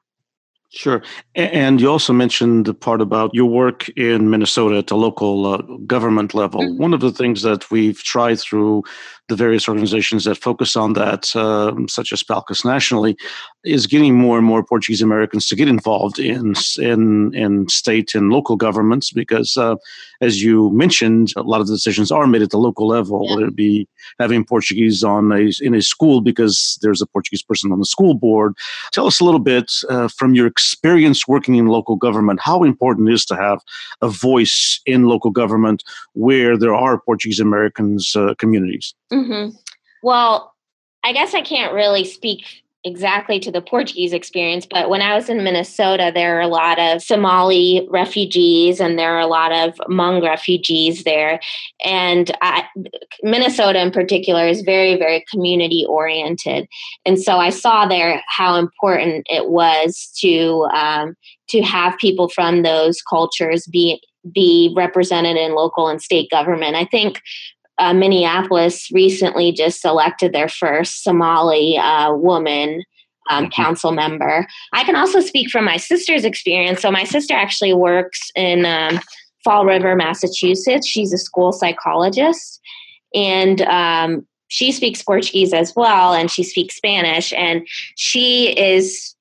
Sure. 0.74 1.04
And 1.36 1.80
you 1.80 1.88
also 1.88 2.14
mentioned 2.14 2.66
the 2.66 2.74
part 2.74 3.00
about 3.00 3.30
your 3.32 3.46
work 3.46 3.90
in 3.90 4.32
Minnesota 4.32 4.78
at 4.78 4.88
the 4.88 4.98
local 4.98 5.46
uh, 5.46 5.58
government 5.86 6.34
level. 6.34 6.62
Mm-hmm. 6.62 6.82
One 6.82 6.96
of 6.96 7.00
the 7.00 7.12
things 7.12 7.44
that 7.44 7.70
we've 7.70 8.02
tried 8.02 8.40
through 8.40 8.84
the 9.30 9.36
various 9.36 9.70
organizations 9.70 10.26
that 10.26 10.36
focus 10.36 10.76
on 10.76 10.94
that, 10.94 11.34
um, 11.36 11.88
such 11.88 12.12
as 12.12 12.24
PALCUS 12.24 12.66
nationally, 12.66 13.16
is 13.64 13.88
getting 13.88 14.16
more 14.16 14.38
and 14.38 14.46
more 14.46 14.66
Portuguese 14.66 15.02
Americans 15.02 15.48
to 15.48 15.56
get 15.56 15.70
involved 15.70 16.20
in 16.20 16.56
in, 16.78 17.34
in 17.34 17.70
state 17.70 18.16
and 18.16 18.32
local 18.32 18.58
governments 18.58 19.12
because, 19.12 19.56
uh, 19.56 19.76
as 20.22 20.44
you 20.44 20.72
mentioned, 20.72 21.34
a 21.38 21.44
lot 21.44 21.62
of 21.62 21.68
the 21.68 21.74
decisions 21.74 22.12
are 22.12 22.28
made 22.28 22.42
at 22.42 22.50
the 22.50 22.58
local 22.58 22.88
level, 22.88 23.24
yeah. 23.24 23.36
whether 23.36 23.48
it 23.48 23.56
be 23.56 23.88
having 24.20 24.44
Portuguese 24.44 25.04
on 25.04 25.32
a 25.32 25.52
in 25.62 25.74
a 25.74 25.82
school 25.82 26.20
because 26.20 26.78
there's 26.82 27.02
a 27.02 27.08
Portuguese 27.08 27.44
person 27.44 27.72
on 27.72 27.80
the 27.80 27.86
school 27.86 28.16
board. 28.16 28.54
Tell 28.92 29.08
us 29.08 29.22
a 29.22 29.24
little 29.24 29.40
bit 29.40 29.72
uh, 29.88 30.10
from 30.10 30.34
your 30.34 30.48
experience 30.48 30.63
working 31.28 31.56
in 31.56 31.68
local 31.68 31.96
government 31.96 32.40
how 32.42 32.64
important 32.64 33.10
it 33.10 33.14
is 33.14 33.26
to 33.26 33.36
have 33.36 33.60
a 34.02 34.10
voice 34.10 34.82
in 34.86 35.04
local 35.04 35.32
government 35.32 35.84
where 36.14 36.58
there 36.58 36.76
are 36.76 37.00
Portuguese 37.00 37.40
Americans 37.40 38.16
uh, 38.16 38.34
communities. 38.36 38.94
Mm-hmm. 39.12 39.56
Well, 40.02 40.54
I 41.04 41.14
guess 41.14 41.34
I 41.34 41.42
can't 41.42 41.74
really 41.74 42.06
speak 42.06 42.63
exactly 42.84 43.40
to 43.40 43.52
the 43.52 43.62
Portuguese 43.62 44.14
experience, 44.14 44.68
but 44.70 44.90
when 44.90 45.02
I 45.02 45.16
was 45.16 45.30
in 45.30 45.44
Minnesota, 45.44 46.12
there 46.14 46.38
are 46.38 46.42
a 46.42 46.48
lot 46.48 46.80
of 46.80 47.02
Somali 47.02 47.88
refugees 47.90 48.80
and 48.80 49.00
there 49.00 49.16
are 49.16 49.22
a 49.22 49.28
lot 49.28 49.52
of 49.52 49.76
Hmong 49.90 50.22
refugees 50.22 51.04
there. 51.04 51.40
And 51.84 52.36
I, 52.42 52.66
Minnesota, 53.22 53.82
in 53.82 53.92
particular, 53.92 54.48
is 54.48 54.62
very, 54.62 54.98
very 54.98 55.24
community 55.32 55.86
oriented. 55.88 56.68
And 57.06 57.22
so 57.22 57.38
I 57.38 57.50
saw 57.50 57.88
there 57.88 58.22
how 58.28 58.56
important 58.56 59.28
it 59.30 59.50
was 59.50 60.12
to 60.20 60.68
um, 60.74 61.16
to 61.50 61.62
have 61.62 61.98
people 62.00 62.30
from 62.30 62.64
those 62.64 63.02
cultures 63.02 63.68
be 63.68 64.02
be 64.32 64.74
represented 64.76 65.36
in 65.38 65.54
local 65.54 65.88
and 65.88 66.02
state 66.02 66.30
government. 66.30 66.76
I 66.76 66.86
think 66.86 67.22
uh, 67.80 67.94
Minneapolis 67.94 68.90
recently 68.92 69.52
just 69.52 69.84
elected 69.86 70.34
their 70.34 70.48
first 70.48 71.04
Somali 71.04 71.78
uh, 71.78 72.14
woman 72.14 72.84
um, 73.30 73.46
mm-hmm. 73.46 73.52
council 73.52 73.92
member. 73.92 74.46
I 74.74 74.84
can 74.84 74.96
also 74.96 75.20
speak 75.20 75.50
from 75.50 75.66
my 75.66 75.78
sister's 75.78 76.26
experience. 76.26 76.82
So, 76.82 76.92
my 76.92 77.04
sister 77.04 77.34
actually 77.34 77.74
works 77.74 78.32
in 78.36 78.66
um, 78.66 79.00
Fall 79.44 79.66
River, 79.66 79.96
Massachusetts. 79.96 80.88
She's 80.88 81.14
a 81.14 81.18
school 81.18 81.52
psychologist. 81.52 82.60
And 83.14 83.62
um, 83.62 84.26
she 84.48 84.72
speaks 84.72 85.04
Portuguese 85.04 85.54
as 85.54 85.74
well, 85.76 86.14
and 86.14 86.30
she 86.30 86.44
speaks 86.44 86.76
Spanish. 86.76 87.34
And 87.34 87.68
she 87.96 88.58
is 88.58 89.16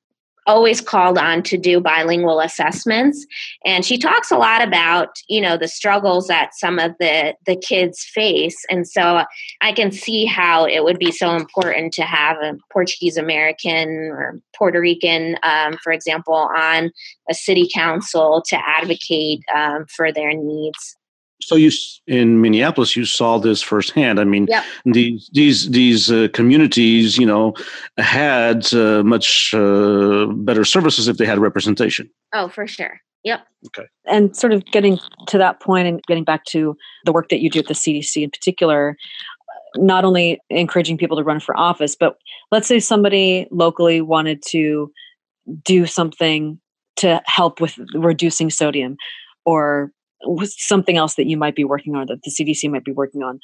always 0.47 0.81
called 0.81 1.19
on 1.19 1.43
to 1.45 1.57
do 1.57 1.81
bilingual 1.81 2.41
assessments. 2.41 3.27
And 3.65 3.85
she 3.85 3.99
talks 3.99 4.31
a 4.31 4.39
lot 4.39 4.63
about 4.63 5.17
you 5.29 5.41
know 5.41 5.57
the 5.57 5.69
struggles 5.69 6.29
that 6.29 6.51
some 6.55 6.79
of 6.79 6.93
the 6.99 7.35
the 7.47 7.57
kids 7.57 8.05
face. 8.05 8.57
And 8.71 8.87
so 8.87 9.25
i 9.61 9.73
can 9.73 9.91
see 9.91 10.25
how 10.25 10.65
it 10.65 10.85
would 10.85 10.99
be 10.99 11.11
so 11.11 11.35
important 11.35 11.93
to 11.95 12.03
have 12.03 12.37
a 12.39 12.57
portuguese 12.73 13.17
american 13.17 13.89
or 13.89 14.41
puerto 14.57 14.81
rican 14.81 15.37
um, 15.43 15.77
for 15.83 15.93
example 15.93 16.35
on 16.57 16.91
a 17.31 17.35
city 17.35 17.69
council 17.73 18.43
to 18.47 18.57
advocate 18.57 19.41
um, 19.55 19.87
for 19.95 20.13
their 20.13 20.33
needs 20.33 20.97
so 21.43 21.57
you 21.57 21.71
in 22.07 22.41
Minneapolis, 22.41 22.97
you 22.97 23.05
saw 23.05 23.39
this 23.39 23.63
firsthand. 23.63 24.21
I 24.21 24.25
mean, 24.25 24.47
yep. 24.49 24.65
these 24.85 25.29
these 25.33 25.71
these 25.71 26.11
uh, 26.11 26.29
communities, 26.33 27.19
you 27.19 27.27
know, 27.27 27.55
had 27.99 28.73
uh, 28.73 29.03
much 29.03 29.53
uh, 29.55 30.27
better 30.27 30.65
services 30.65 31.09
if 31.09 31.17
they 31.17 31.27
had 31.27 31.39
representation. 31.39 32.09
Oh, 32.33 32.49
for 32.49 32.67
sure. 32.67 33.01
Yep. 33.25 33.47
Okay. 33.69 33.89
And 34.07 34.37
sort 34.37 34.53
of 34.53 34.65
getting 34.67 34.99
to 35.29 35.39
that 35.39 35.61
point 35.61 35.87
and 35.87 36.03
getting 36.09 36.25
back 36.25 36.45
to 36.47 36.77
the 37.05 37.13
work 37.13 37.29
that 37.29 37.41
you 37.41 37.51
do 37.51 37.61
at 37.61 37.69
the 37.69 37.75
CDC 37.75 38.23
in 38.23 38.31
particular, 38.31 38.97
not 39.77 40.05
only 40.05 40.41
encouraging 40.51 40.99
people 40.99 41.17
to 41.17 41.23
run 41.23 41.39
for 41.39 41.57
office, 41.57 41.95
but 41.95 42.17
let's 42.51 42.67
say 42.67 42.81
somebody 42.81 43.47
locally 43.51 44.01
wanted 44.01 44.43
to 44.49 44.91
do 45.65 45.87
something 45.87 46.61
to 46.97 47.23
help 47.27 47.61
with 47.61 47.79
reducing 47.95 48.51
sodium 48.51 48.97
or 49.45 49.93
something 50.47 50.97
else 50.97 51.15
that 51.15 51.27
you 51.27 51.37
might 51.37 51.55
be 51.55 51.65
working 51.65 51.95
on 51.95 52.07
that 52.07 52.23
the 52.23 52.31
CDC 52.31 52.71
might 52.71 52.85
be 52.85 52.93
working 52.93 53.23
on. 53.23 53.41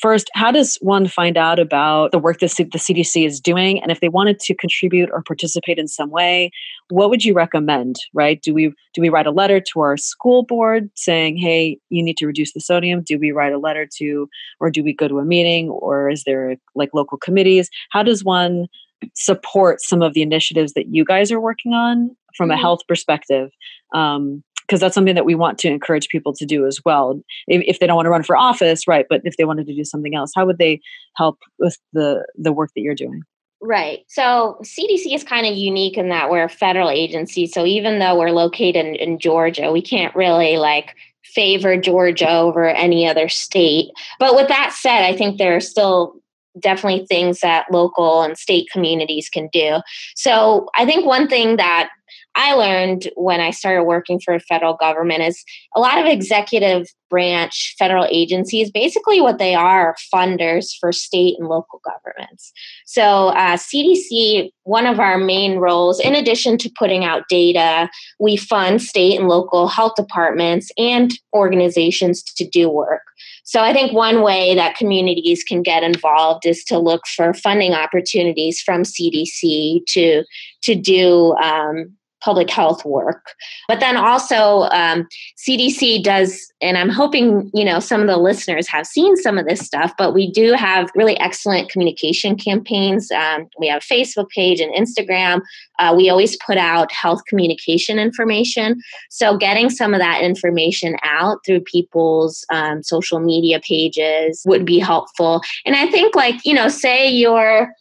first, 0.00 0.30
how 0.34 0.50
does 0.50 0.76
one 0.82 1.08
find 1.08 1.38
out 1.38 1.58
about 1.58 2.12
the 2.12 2.18
work 2.18 2.40
that 2.40 2.54
the 2.56 2.78
CDC 2.78 3.26
is 3.26 3.40
doing? 3.40 3.80
And 3.82 3.90
if 3.90 4.00
they 4.00 4.10
wanted 4.10 4.38
to 4.40 4.54
contribute 4.54 5.08
or 5.10 5.22
participate 5.22 5.78
in 5.78 5.88
some 5.88 6.10
way, 6.10 6.50
what 6.90 7.08
would 7.08 7.24
you 7.24 7.32
recommend? 7.32 7.96
Right? 8.12 8.40
Do 8.42 8.52
we 8.52 8.74
do 8.94 9.00
we 9.00 9.08
write 9.08 9.26
a 9.26 9.30
letter 9.30 9.60
to 9.60 9.80
our 9.80 9.96
school 9.96 10.42
board 10.42 10.90
saying, 10.94 11.36
"Hey, 11.36 11.78
you 11.88 12.02
need 12.02 12.16
to 12.18 12.26
reduce 12.26 12.52
the 12.52 12.60
sodium"? 12.60 13.02
Do 13.02 13.18
we 13.18 13.32
write 13.32 13.52
a 13.52 13.58
letter 13.58 13.86
to, 13.98 14.28
or 14.60 14.70
do 14.70 14.82
we 14.82 14.92
go 14.92 15.08
to 15.08 15.18
a 15.18 15.24
meeting, 15.24 15.70
or 15.70 16.10
is 16.10 16.24
there 16.24 16.56
like 16.74 16.90
local 16.92 17.18
committees? 17.18 17.70
How 17.90 18.02
does 18.02 18.24
one 18.24 18.66
support 19.14 19.80
some 19.80 20.02
of 20.02 20.14
the 20.14 20.22
initiatives 20.22 20.72
that 20.72 20.92
you 20.92 21.04
guys 21.04 21.30
are 21.30 21.40
working 21.40 21.72
on 21.72 22.10
from 22.36 22.48
mm-hmm. 22.48 22.58
a 22.58 22.60
health 22.60 22.80
perspective? 22.88 23.50
Um, 23.94 24.42
because 24.68 24.80
that's 24.80 24.94
something 24.94 25.14
that 25.14 25.24
we 25.24 25.34
want 25.34 25.58
to 25.58 25.68
encourage 25.68 26.08
people 26.08 26.34
to 26.34 26.44
do 26.44 26.66
as 26.66 26.80
well. 26.84 27.20
If, 27.46 27.62
if, 27.66 27.78
they 27.78 27.86
don't 27.86 27.96
want 27.96 28.06
to 28.06 28.10
run 28.10 28.22
for 28.22 28.36
office, 28.36 28.86
right? 28.86 29.06
But 29.08 29.22
if 29.24 29.36
they 29.36 29.44
wanted 29.44 29.66
to 29.66 29.74
do 29.74 29.84
something 29.84 30.14
else, 30.14 30.32
how 30.36 30.44
would 30.44 30.58
they 30.58 30.80
help 31.16 31.38
with 31.58 31.78
the 31.92 32.26
the 32.36 32.52
work 32.52 32.70
that 32.74 32.82
you're 32.82 32.94
doing? 32.94 33.22
Right. 33.60 34.04
So 34.08 34.58
CDC 34.62 35.12
is 35.12 35.24
kind 35.24 35.46
of 35.46 35.56
unique 35.56 35.96
in 35.96 36.10
that 36.10 36.30
we're 36.30 36.44
a 36.44 36.48
federal 36.48 36.90
agency. 36.90 37.46
So 37.46 37.66
even 37.66 37.98
though 37.98 38.16
we're 38.16 38.30
located 38.30 38.86
in, 38.86 38.94
in 38.94 39.18
Georgia, 39.18 39.72
we 39.72 39.82
can't 39.82 40.14
really 40.14 40.58
like 40.58 40.94
favor 41.24 41.76
Georgia 41.76 42.30
over 42.30 42.68
any 42.68 43.08
other 43.08 43.28
state. 43.28 43.90
But 44.20 44.36
with 44.36 44.48
that 44.48 44.72
said, 44.78 45.02
I 45.02 45.16
think 45.16 45.38
there 45.38 45.56
are 45.56 45.60
still 45.60 46.14
definitely 46.60 47.06
things 47.06 47.40
that 47.40 47.66
local 47.70 48.22
and 48.22 48.38
state 48.38 48.68
communities 48.72 49.28
can 49.28 49.48
do. 49.52 49.80
So 50.14 50.68
I 50.76 50.84
think 50.84 51.04
one 51.04 51.28
thing 51.28 51.56
that 51.56 51.90
I 52.38 52.54
learned 52.54 53.10
when 53.16 53.40
I 53.40 53.50
started 53.50 53.82
working 53.82 54.20
for 54.20 54.32
a 54.32 54.38
federal 54.38 54.74
government 54.74 55.22
is 55.22 55.44
a 55.74 55.80
lot 55.80 55.98
of 55.98 56.06
executive 56.06 56.86
branch 57.10 57.74
federal 57.76 58.06
agencies, 58.08 58.70
basically 58.70 59.20
what 59.20 59.38
they 59.38 59.56
are, 59.56 59.96
funders 60.14 60.68
for 60.78 60.92
state 60.92 61.34
and 61.36 61.48
local 61.48 61.80
governments. 61.84 62.52
So, 62.86 63.28
uh, 63.30 63.56
CDC, 63.56 64.52
one 64.62 64.86
of 64.86 65.00
our 65.00 65.18
main 65.18 65.58
roles, 65.58 65.98
in 65.98 66.14
addition 66.14 66.58
to 66.58 66.70
putting 66.78 67.04
out 67.04 67.28
data, 67.28 67.90
we 68.20 68.36
fund 68.36 68.80
state 68.82 69.18
and 69.18 69.28
local 69.28 69.66
health 69.66 69.94
departments 69.96 70.70
and 70.78 71.12
organizations 71.34 72.22
to 72.22 72.46
do 72.46 72.70
work. 72.70 73.02
So 73.42 73.62
I 73.62 73.72
think 73.72 73.92
one 73.92 74.22
way 74.22 74.54
that 74.54 74.76
communities 74.76 75.42
can 75.42 75.62
get 75.62 75.82
involved 75.82 76.46
is 76.46 76.62
to 76.64 76.78
look 76.78 77.06
for 77.06 77.32
funding 77.34 77.72
opportunities 77.72 78.60
from 78.60 78.82
CDC 78.82 79.86
to 79.86 80.22
to 80.62 80.74
do 80.74 81.34
um, 81.42 81.96
public 82.20 82.50
health 82.50 82.84
work. 82.84 83.32
But 83.68 83.80
then 83.80 83.96
also, 83.96 84.62
um, 84.70 85.06
CDC 85.36 86.02
does, 86.02 86.52
and 86.60 86.76
I'm 86.76 86.88
hoping 86.88 87.50
you 87.54 87.64
know 87.64 87.80
some 87.80 88.00
of 88.00 88.06
the 88.06 88.16
listeners 88.16 88.66
have 88.68 88.86
seen 88.86 89.16
some 89.16 89.38
of 89.38 89.46
this 89.46 89.60
stuff. 89.60 89.92
But 89.96 90.14
we 90.14 90.30
do 90.30 90.52
have 90.52 90.90
really 90.94 91.18
excellent 91.20 91.70
communication 91.70 92.36
campaigns. 92.36 93.10
Um, 93.10 93.48
we 93.58 93.68
have 93.68 93.82
a 93.82 93.94
Facebook 93.94 94.28
page 94.30 94.60
and 94.60 94.74
Instagram. 94.74 95.40
Uh, 95.78 95.94
we 95.96 96.10
always 96.10 96.36
put 96.44 96.56
out 96.56 96.92
health 96.92 97.20
communication 97.28 97.98
information. 97.98 98.80
So 99.10 99.36
getting 99.36 99.70
some 99.70 99.94
of 99.94 100.00
that 100.00 100.22
information 100.22 100.96
out 101.04 101.38
through 101.46 101.60
people's 101.60 102.44
um, 102.52 102.82
social 102.82 103.20
media 103.20 103.60
pages 103.60 104.42
would 104.46 104.64
be 104.64 104.78
helpful. 104.78 105.40
And 105.64 105.76
I 105.76 105.90
think, 105.90 106.14
like 106.14 106.36
you 106.44 106.54
know, 106.54 106.68
say 106.68 107.08
you're 107.08 107.72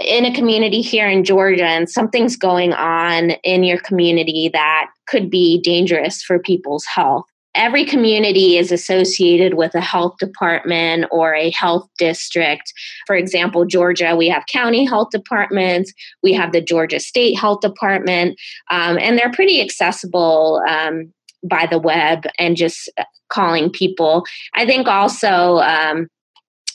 in 0.00 0.24
a 0.24 0.34
community 0.34 0.80
here 0.80 1.08
in 1.08 1.24
Georgia 1.24 1.66
and 1.66 1.88
something's 1.88 2.36
going 2.36 2.72
on 2.72 3.32
in 3.44 3.64
your 3.64 3.78
community 3.78 4.48
that 4.52 4.90
could 5.06 5.30
be 5.30 5.60
dangerous 5.60 6.22
for 6.22 6.38
people's 6.38 6.84
health. 6.86 7.24
Every 7.54 7.84
community 7.84 8.56
is 8.56 8.70
associated 8.70 9.54
with 9.54 9.74
a 9.74 9.80
health 9.80 10.18
department 10.18 11.06
or 11.10 11.34
a 11.34 11.50
health 11.50 11.88
district. 11.98 12.72
For 13.06 13.16
example, 13.16 13.66
Georgia, 13.66 14.14
we 14.14 14.28
have 14.28 14.44
county 14.46 14.84
health 14.84 15.08
departments, 15.10 15.92
we 16.22 16.32
have 16.32 16.52
the 16.52 16.60
Georgia 16.60 17.00
State 17.00 17.36
Health 17.36 17.60
Department, 17.60 18.38
um, 18.70 18.98
and 18.98 19.18
they're 19.18 19.32
pretty 19.32 19.60
accessible 19.60 20.62
um, 20.68 21.12
by 21.42 21.66
the 21.66 21.78
web 21.78 22.24
and 22.38 22.56
just 22.56 22.88
calling 23.30 23.68
people. 23.68 24.24
I 24.54 24.64
think 24.64 24.86
also, 24.86 25.58
um, 25.58 26.06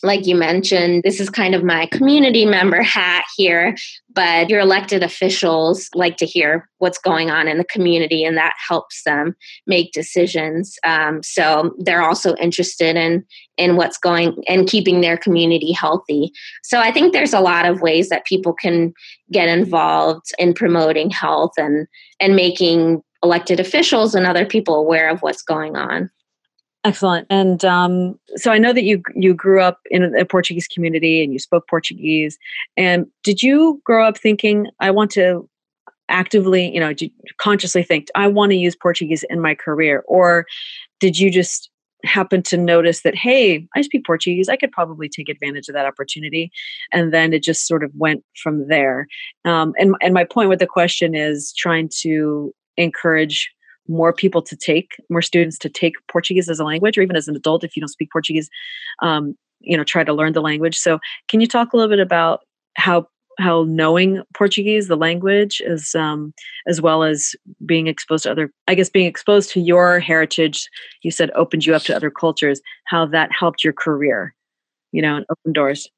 like 0.06 0.28
you 0.28 0.36
mentioned, 0.36 1.04
this 1.04 1.20
is 1.20 1.30
kind 1.30 1.56
of 1.56 1.64
my 1.64 1.88
community 1.88 2.46
member 2.46 2.82
hat 2.82 3.26
here, 3.36 3.76
but 4.14 4.50
your 4.50 4.60
elected 4.60 5.04
officials 5.04 5.90
like 5.96 6.18
to 6.18 6.26
hear 6.26 6.70
what's 6.78 6.98
going 6.98 7.32
on 7.32 7.48
in 7.48 7.58
the 7.58 7.64
community 7.66 8.24
and 8.24 8.38
that 8.38 8.54
helps 8.68 9.04
them 9.04 9.36
make 9.66 9.92
decisions. 9.92 10.78
Um, 10.86 11.24
so 11.24 11.74
they're 11.80 12.02
also 12.02 12.36
interested 12.36 12.96
in 12.96 13.26
in 13.58 13.78
what's 13.78 13.98
going 13.98 14.44
and 14.48 14.68
keeping 14.68 15.02
their 15.02 15.18
community 15.18 15.72
healthy. 15.72 16.32
So 16.64 16.80
I 16.80 16.92
think 16.92 17.14
there's 17.14 17.34
a 17.34 17.40
lot 17.40 17.66
of 17.66 17.82
ways 17.82 18.10
that 18.10 18.26
people 18.26 18.54
can 18.54 18.94
get 19.32 19.48
involved 19.48 20.28
in 20.38 20.54
promoting 20.54 21.10
health 21.10 21.54
and 21.58 21.88
and 22.20 22.36
making 22.36 23.02
elected 23.24 23.60
officials 23.60 24.14
and 24.14 24.28
other 24.28 24.46
people 24.46 24.76
aware 24.76 25.10
of 25.10 25.22
what's 25.22 25.42
going 25.42 25.76
on. 25.76 26.10
Excellent. 26.86 27.26
And 27.32 27.66
um, 27.66 28.20
so 28.36 28.52
I 28.52 28.60
know 28.60 28.72
that 28.72 28.84
you 28.84 29.02
you 29.16 29.34
grew 29.34 29.60
up 29.60 29.80
in 29.90 30.16
a 30.16 30.24
Portuguese 30.24 30.68
community 30.68 31.24
and 31.24 31.34
you 31.34 31.40
spoke 31.40 31.68
Portuguese. 31.68 32.38
And 32.78 33.08
did 33.24 33.42
you 33.42 33.82
grow 33.84 34.08
up 34.08 34.20
thinking 34.20 34.68
I 34.80 34.92
want 34.92 35.10
to 35.12 35.50
actively, 36.10 36.72
you 36.72 36.80
know, 36.80 36.94
consciously 37.40 37.82
think 37.82 38.10
I 38.14 38.28
want 38.28 38.52
to 38.52 38.56
use 38.56 38.76
Portuguese 38.76 39.26
in 39.32 39.42
my 39.42 39.56
career, 39.56 40.04
or 40.08 40.46
did 41.00 41.18
you 41.18 41.32
just 41.32 41.72
happen 42.04 42.44
to 42.44 42.56
notice 42.56 43.02
that 43.02 43.16
hey, 43.16 43.68
I 43.76 43.82
speak 43.82 44.06
Portuguese, 44.06 44.48
I 44.48 44.56
could 44.56 44.72
probably 44.72 45.10
take 45.10 45.28
advantage 45.28 45.68
of 45.68 45.74
that 45.74 45.88
opportunity, 45.88 46.52
and 46.94 47.12
then 47.12 47.34
it 47.34 47.42
just 47.42 47.66
sort 47.66 47.84
of 47.84 47.90
went 47.96 48.24
from 48.44 48.68
there. 48.68 49.08
Um, 49.44 49.74
and 49.80 49.96
and 50.02 50.14
my 50.14 50.24
point 50.24 50.50
with 50.50 50.60
the 50.60 50.68
question 50.68 51.16
is 51.16 51.52
trying 51.58 51.90
to 52.02 52.54
encourage 52.78 53.50
more 53.88 54.14
people 54.14 54.42
to 54.42 54.56
take 54.56 54.92
more 55.10 55.22
students 55.22 55.58
to 55.58 55.70
take 55.70 55.94
portuguese 56.08 56.50
as 56.50 56.60
a 56.60 56.64
language 56.64 56.98
or 56.98 57.02
even 57.02 57.16
as 57.16 57.28
an 57.28 57.36
adult 57.36 57.64
if 57.64 57.76
you 57.76 57.82
don't 57.82 57.90
speak 57.90 58.10
portuguese 58.12 58.50
um, 59.02 59.36
you 59.66 59.76
know 59.76 59.84
try 59.84 60.04
to 60.04 60.14
learn 60.14 60.34
the 60.34 60.42
language. 60.42 60.78
So 60.78 61.00
can 61.28 61.42
you 61.42 61.48
talk 61.48 61.74
a 61.74 61.78
little 61.78 61.90
bit 61.90 62.00
about 62.00 62.42
how 62.76 63.08
how 63.38 63.66
knowing 63.68 64.22
portuguese 64.34 64.88
the 64.88 64.96
language 64.96 65.62
is 65.66 65.94
um, 65.96 66.34
as 66.68 66.82
well 66.82 67.04
as 67.04 67.36
being 67.66 67.88
exposed 67.88 68.24
to 68.24 68.32
other 68.32 68.50
i 68.68 68.76
guess 68.76 68.90
being 68.90 69.08
exposed 69.08 69.50
to 69.52 69.60
your 69.60 70.00
heritage 70.00 70.70
you 71.02 71.12
said 71.12 71.32
opened 71.32 71.66
you 71.66 71.76
up 71.76 71.82
to 71.82 71.94
other 71.94 72.10
cultures 72.10 72.62
how 72.86 73.06
that 73.06 73.30
helped 73.38 73.62
your 73.62 73.74
career 73.74 74.34
you 74.94 75.02
know 75.02 75.18
and 75.18 75.26
open 75.30 75.52
doors? 75.52 75.90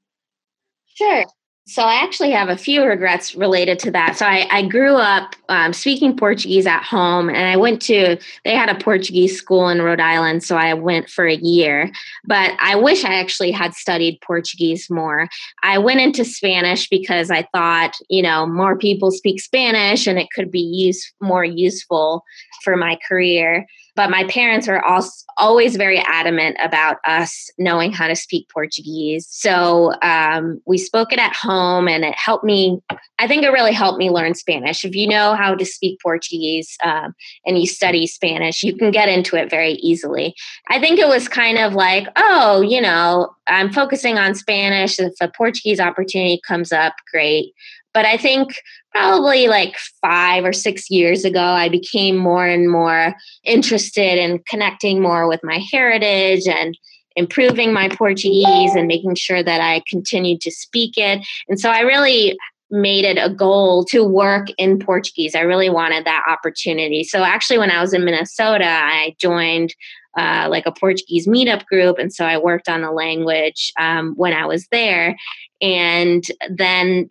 Sure 0.96 1.26
so 1.68 1.84
I 1.84 1.96
actually 1.96 2.32
have 2.32 2.48
a 2.48 2.56
few 2.56 2.82
regrets 2.82 3.36
related 3.36 3.78
to 3.80 3.92
that. 3.92 4.18
So 4.18 4.26
I, 4.26 4.48
I 4.50 4.66
grew 4.66 4.96
up 4.96 5.36
um, 5.50 5.74
speaking 5.74 6.16
Portuguese 6.16 6.66
at 6.66 6.82
home, 6.82 7.28
and 7.28 7.46
I 7.46 7.58
went 7.58 7.82
to 7.84 8.18
they 8.46 8.56
had 8.56 8.70
a 8.70 8.82
Portuguese 8.82 9.38
school 9.38 9.68
in 9.68 9.82
Rhode 9.82 10.00
Island, 10.00 10.46
so 10.46 10.56
I 10.56 10.74
went 10.74 11.10
for 11.10 11.28
a 11.28 11.36
year. 11.36 11.92
But 12.24 12.54
I 12.60 12.76
wish 12.78 13.04
I 13.04 13.16
actually 13.16 13.52
had 13.52 13.74
studied 13.74 14.22
Portuguese 14.22 14.90
more. 14.90 15.28
I 15.62 15.78
went 15.78 16.00
into 16.00 16.24
Spanish 16.24 16.88
because 16.88 17.30
I 17.30 17.46
thought 17.54 17.96
you 18.10 18.24
know 18.24 18.48
more 18.48 18.78
people 18.78 19.12
speak 19.12 19.42
Spanish, 19.42 20.08
and 20.08 20.18
it 20.18 20.30
could 20.34 20.50
be 20.50 20.62
use 20.62 21.14
more 21.20 21.44
useful 21.44 22.24
for 22.64 22.78
my 22.78 22.98
career 23.08 23.68
but 23.98 24.12
my 24.12 24.24
parents 24.26 24.68
were 24.68 24.86
also 24.86 25.26
always 25.38 25.76
very 25.76 25.98
adamant 26.00 26.56
about 26.64 26.98
us 27.06 27.50
knowing 27.58 27.92
how 27.92 28.08
to 28.08 28.16
speak 28.16 28.48
Portuguese. 28.50 29.28
So 29.30 29.92
um, 30.04 30.62
we 30.66 30.78
spoke 30.78 31.12
it 31.12 31.20
at 31.20 31.36
home, 31.36 31.88
and 31.88 32.06
it 32.06 32.16
helped 32.16 32.44
me. 32.44 32.80
I 33.20 33.28
think 33.28 33.44
it 33.44 33.50
really 33.50 33.74
helped 33.74 33.98
me 33.98 34.12
learn 34.12 34.36
Spanish. 34.36 34.86
If 34.86 34.96
you 34.96 35.08
know 35.08 35.34
how 35.34 35.56
to 35.56 35.66
speak 35.66 36.00
Portuguese 36.00 36.78
um, 36.84 37.16
and 37.46 37.58
you 37.58 37.66
study 37.66 38.06
Spanish, 38.06 38.64
you 38.64 38.78
can 38.78 38.92
get 38.92 39.10
into 39.10 39.36
it 39.36 39.50
very 39.50 39.74
easily. 39.74 40.36
I 40.70 40.80
think 40.80 41.00
it 41.00 41.08
was 41.08 41.28
kind 41.28 41.58
of 41.58 41.74
like, 41.74 42.08
oh, 42.16 42.62
you 42.62 42.80
know, 42.80 43.32
I'm 43.48 43.74
focusing 43.74 44.20
on 44.20 44.36
Spanish. 44.36 45.00
If 45.00 45.14
a 45.20 45.28
Portuguese 45.28 45.80
opportunity 45.80 46.40
comes 46.48 46.72
up, 46.72 46.94
great. 47.12 47.54
But 47.96 48.06
I 48.06 48.18
think 48.18 48.54
probably 48.98 49.48
like 49.48 49.76
five 50.02 50.44
or 50.44 50.54
six 50.54 50.90
years 50.90 51.26
ago, 51.26 51.42
I 51.42 51.70
became 51.70 52.18
more 52.18 52.46
and 52.46 52.70
more 52.70 53.16
interested 53.44 54.18
in 54.18 54.40
connecting 54.50 55.02
more 55.02 55.28
with 55.28 55.42
my 55.44 55.60
heritage 55.72 56.48
and 56.48 56.78
improving 57.16 57.74
my 57.74 57.90
Portuguese 57.90 58.76
and 58.76 58.88
making 58.88 59.16
sure 59.16 59.42
that 59.42 59.60
I 59.62 59.82
continued 59.90 60.42
to 60.42 60.52
speak 60.52 60.94
it. 60.98 61.26
And 61.48 61.60
so 61.60 61.72
I 61.72 61.82
really 61.82 62.38
made 62.70 63.06
it 63.06 63.18
a 63.18 63.34
goal 63.34 63.86
to 63.86 64.04
work 64.04 64.48
in 64.58 64.78
Portuguese. 64.78 65.34
I 65.34 65.42
really 65.42 65.70
wanted 65.70 66.06
that 66.06 66.26
opportunity. 66.30 67.04
So 67.04 67.24
actually, 67.24 67.58
when 67.58 67.72
I 67.72 67.82
was 67.82 67.94
in 67.94 68.06
Minnesota, 68.06 68.68
I 68.68 69.16
joined 69.20 69.74
uh, 70.18 70.48
like 70.50 70.66
a 70.66 70.72
Portuguese 70.72 71.28
meetup 71.28 71.66
group. 71.66 71.98
And 71.98 72.14
so 72.14 72.26
I 72.26 72.38
worked 72.38 72.68
on 72.68 72.82
the 72.82 72.92
language 72.92 73.72
um, 73.80 74.14
when 74.16 74.34
I 74.34 74.46
was 74.46 74.68
there. 74.72 75.16
And 75.62 76.24
then 76.50 77.10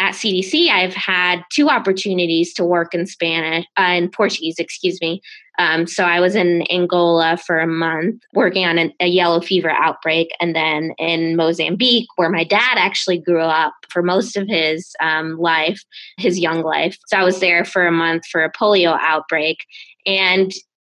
at 0.00 0.14
CDC, 0.14 0.70
I've 0.70 0.94
had 0.94 1.42
two 1.52 1.68
opportunities 1.68 2.54
to 2.54 2.64
work 2.64 2.94
in 2.94 3.06
Spanish, 3.06 3.66
uh, 3.78 3.92
in 3.94 4.10
Portuguese, 4.10 4.56
excuse 4.58 4.98
me. 5.02 5.20
Um, 5.58 5.86
so 5.86 6.04
I 6.04 6.20
was 6.20 6.34
in 6.34 6.62
Angola 6.72 7.36
for 7.36 7.58
a 7.58 7.66
month 7.66 8.22
working 8.32 8.64
on 8.64 8.78
an, 8.78 8.94
a 8.98 9.06
yellow 9.06 9.42
fever 9.42 9.68
outbreak, 9.68 10.30
and 10.40 10.56
then 10.56 10.94
in 10.98 11.36
Mozambique, 11.36 12.08
where 12.16 12.30
my 12.30 12.44
dad 12.44 12.78
actually 12.78 13.18
grew 13.18 13.42
up 13.42 13.74
for 13.90 14.02
most 14.02 14.38
of 14.38 14.48
his 14.48 14.90
um, 15.02 15.38
life, 15.38 15.84
his 16.16 16.38
young 16.38 16.62
life. 16.62 16.96
So 17.08 17.18
I 17.18 17.22
was 17.22 17.40
there 17.40 17.66
for 17.66 17.86
a 17.86 17.92
month 17.92 18.26
for 18.26 18.42
a 18.42 18.50
polio 18.50 18.98
outbreak. 19.02 19.58
And 20.06 20.50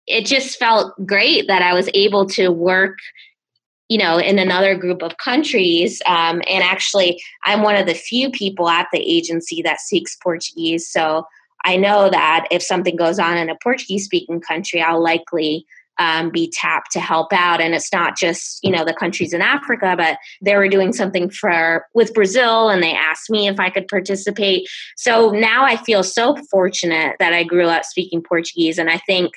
it 0.06 0.24
just 0.24 0.58
felt 0.58 0.94
great 1.06 1.46
that 1.48 1.60
I 1.60 1.74
was 1.74 1.90
able 1.92 2.26
to 2.30 2.48
work 2.48 2.96
you 3.88 3.98
know, 3.98 4.18
in 4.18 4.38
another 4.38 4.74
group 4.74 5.02
of 5.02 5.18
countries. 5.18 6.00
Um, 6.06 6.42
and 6.48 6.64
actually, 6.64 7.22
I'm 7.44 7.62
one 7.62 7.76
of 7.76 7.86
the 7.86 7.94
few 7.94 8.30
people 8.30 8.68
at 8.68 8.88
the 8.92 9.00
agency 9.00 9.62
that 9.62 9.80
speaks 9.80 10.16
Portuguese. 10.16 10.88
So 10.88 11.26
I 11.64 11.76
know 11.76 12.10
that 12.10 12.46
if 12.50 12.62
something 12.62 12.96
goes 12.96 13.18
on 13.18 13.36
in 13.36 13.50
a 13.50 13.56
Portuguese 13.62 14.04
speaking 14.04 14.40
country, 14.40 14.80
I'll 14.80 15.02
likely 15.02 15.66
um, 15.98 16.30
be 16.30 16.50
tapped 16.50 16.90
to 16.92 17.00
help 17.00 17.32
out. 17.32 17.60
And 17.60 17.74
it's 17.74 17.92
not 17.92 18.16
just, 18.16 18.58
you 18.62 18.70
know, 18.70 18.84
the 18.84 18.94
countries 18.94 19.32
in 19.32 19.40
Africa, 19.40 19.94
but 19.96 20.18
they 20.42 20.56
were 20.56 20.68
doing 20.68 20.92
something 20.92 21.30
for 21.30 21.86
with 21.94 22.14
Brazil 22.14 22.68
and 22.68 22.82
they 22.82 22.92
asked 22.92 23.30
me 23.30 23.46
if 23.46 23.60
I 23.60 23.70
could 23.70 23.86
participate. 23.88 24.68
So 24.96 25.30
now 25.30 25.64
I 25.64 25.76
feel 25.76 26.02
so 26.02 26.36
fortunate 26.50 27.16
that 27.20 27.32
I 27.32 27.44
grew 27.44 27.66
up 27.66 27.84
speaking 27.84 28.22
Portuguese. 28.22 28.78
And 28.78 28.90
I 28.90 28.98
think 29.06 29.34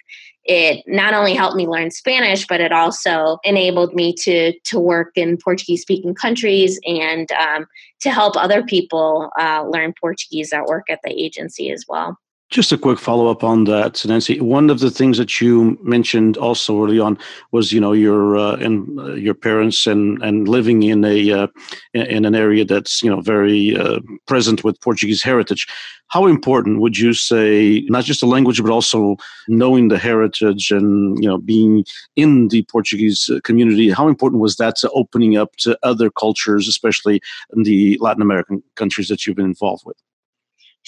it 0.48 0.84
not 0.88 1.14
only 1.14 1.34
helped 1.34 1.56
me 1.56 1.68
learn 1.68 1.92
Spanish, 1.92 2.48
but 2.48 2.62
it 2.62 2.72
also 2.72 3.38
enabled 3.44 3.94
me 3.94 4.14
to 4.14 4.58
to 4.60 4.80
work 4.80 5.12
in 5.16 5.38
Portuguese 5.38 5.82
speaking 5.82 6.16
countries 6.16 6.80
and 6.86 7.32
um, 7.34 7.66
to 8.00 8.12
help 8.12 8.36
other 8.38 8.64
people 8.64 9.30
uh, 9.40 9.64
learn 9.68 9.94
Portuguese 10.00 10.50
that 10.52 10.66
work 10.66 10.86
at 10.90 11.00
the 11.04 11.12
agency 11.12 11.72
as 11.72 11.86
well. 11.88 12.18
Just 12.50 12.72
a 12.72 12.78
quick 12.78 12.98
follow 12.98 13.28
up 13.28 13.44
on 13.44 13.66
that, 13.66 14.06
Nancy. 14.06 14.40
One 14.40 14.70
of 14.70 14.80
the 14.80 14.90
things 14.90 15.18
that 15.18 15.42
you 15.42 15.78
mentioned 15.84 16.38
also 16.38 16.82
early 16.82 16.98
on 16.98 17.18
was, 17.52 17.74
you 17.74 17.82
know, 17.82 17.92
your 17.92 18.38
uh, 18.38 18.56
and 18.56 18.98
uh, 18.98 19.14
your 19.16 19.34
parents 19.34 19.86
and 19.86 20.24
and 20.24 20.48
living 20.48 20.84
in 20.84 21.04
a 21.04 21.30
uh, 21.30 21.48
in 21.94 22.24
an 22.24 22.36
area 22.36 22.64
that's 22.64 23.04
you 23.04 23.10
know 23.10 23.20
very 23.20 23.76
uh, 23.76 24.00
present 24.28 24.64
with 24.64 24.80
Portuguese 24.80 25.22
heritage. 25.22 25.68
How 26.08 26.26
important 26.26 26.80
would 26.80 26.98
you 26.98 27.14
say 27.14 27.84
not 27.90 28.06
just 28.06 28.22
the 28.22 28.28
language 28.28 28.62
but 28.62 28.72
also 28.72 29.18
knowing 29.50 29.90
the 29.90 29.98
heritage 29.98 30.72
and 30.72 31.22
you 31.22 31.28
know 31.28 31.40
being 31.40 31.84
in 32.16 32.48
the 32.48 32.62
Portuguese 32.72 33.30
community? 33.44 33.92
How 33.92 34.08
important 34.08 34.42
was 34.42 34.56
that 34.56 34.78
to 34.78 34.90
opening 34.92 35.36
up 35.36 35.58
to 35.58 35.78
other 35.84 36.10
cultures, 36.10 36.70
especially 36.70 37.20
in 37.54 37.64
the 37.64 37.98
Latin 38.00 38.22
American 38.22 38.64
countries 38.76 39.10
that 39.10 39.28
you've 39.28 39.36
been 39.36 39.46
involved 39.46 39.84
with? 39.86 39.98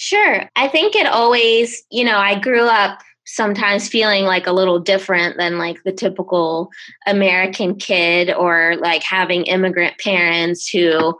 Sure. 0.00 0.48
I 0.56 0.66
think 0.66 0.96
it 0.96 1.06
always, 1.06 1.82
you 1.90 2.04
know, 2.04 2.16
I 2.16 2.38
grew 2.40 2.64
up 2.64 3.00
sometimes 3.26 3.86
feeling 3.86 4.24
like 4.24 4.46
a 4.46 4.52
little 4.52 4.78
different 4.80 5.36
than 5.36 5.58
like 5.58 5.76
the 5.84 5.92
typical 5.92 6.70
American 7.06 7.76
kid 7.76 8.32
or 8.32 8.76
like 8.80 9.02
having 9.02 9.42
immigrant 9.44 9.98
parents 9.98 10.66
who, 10.70 11.14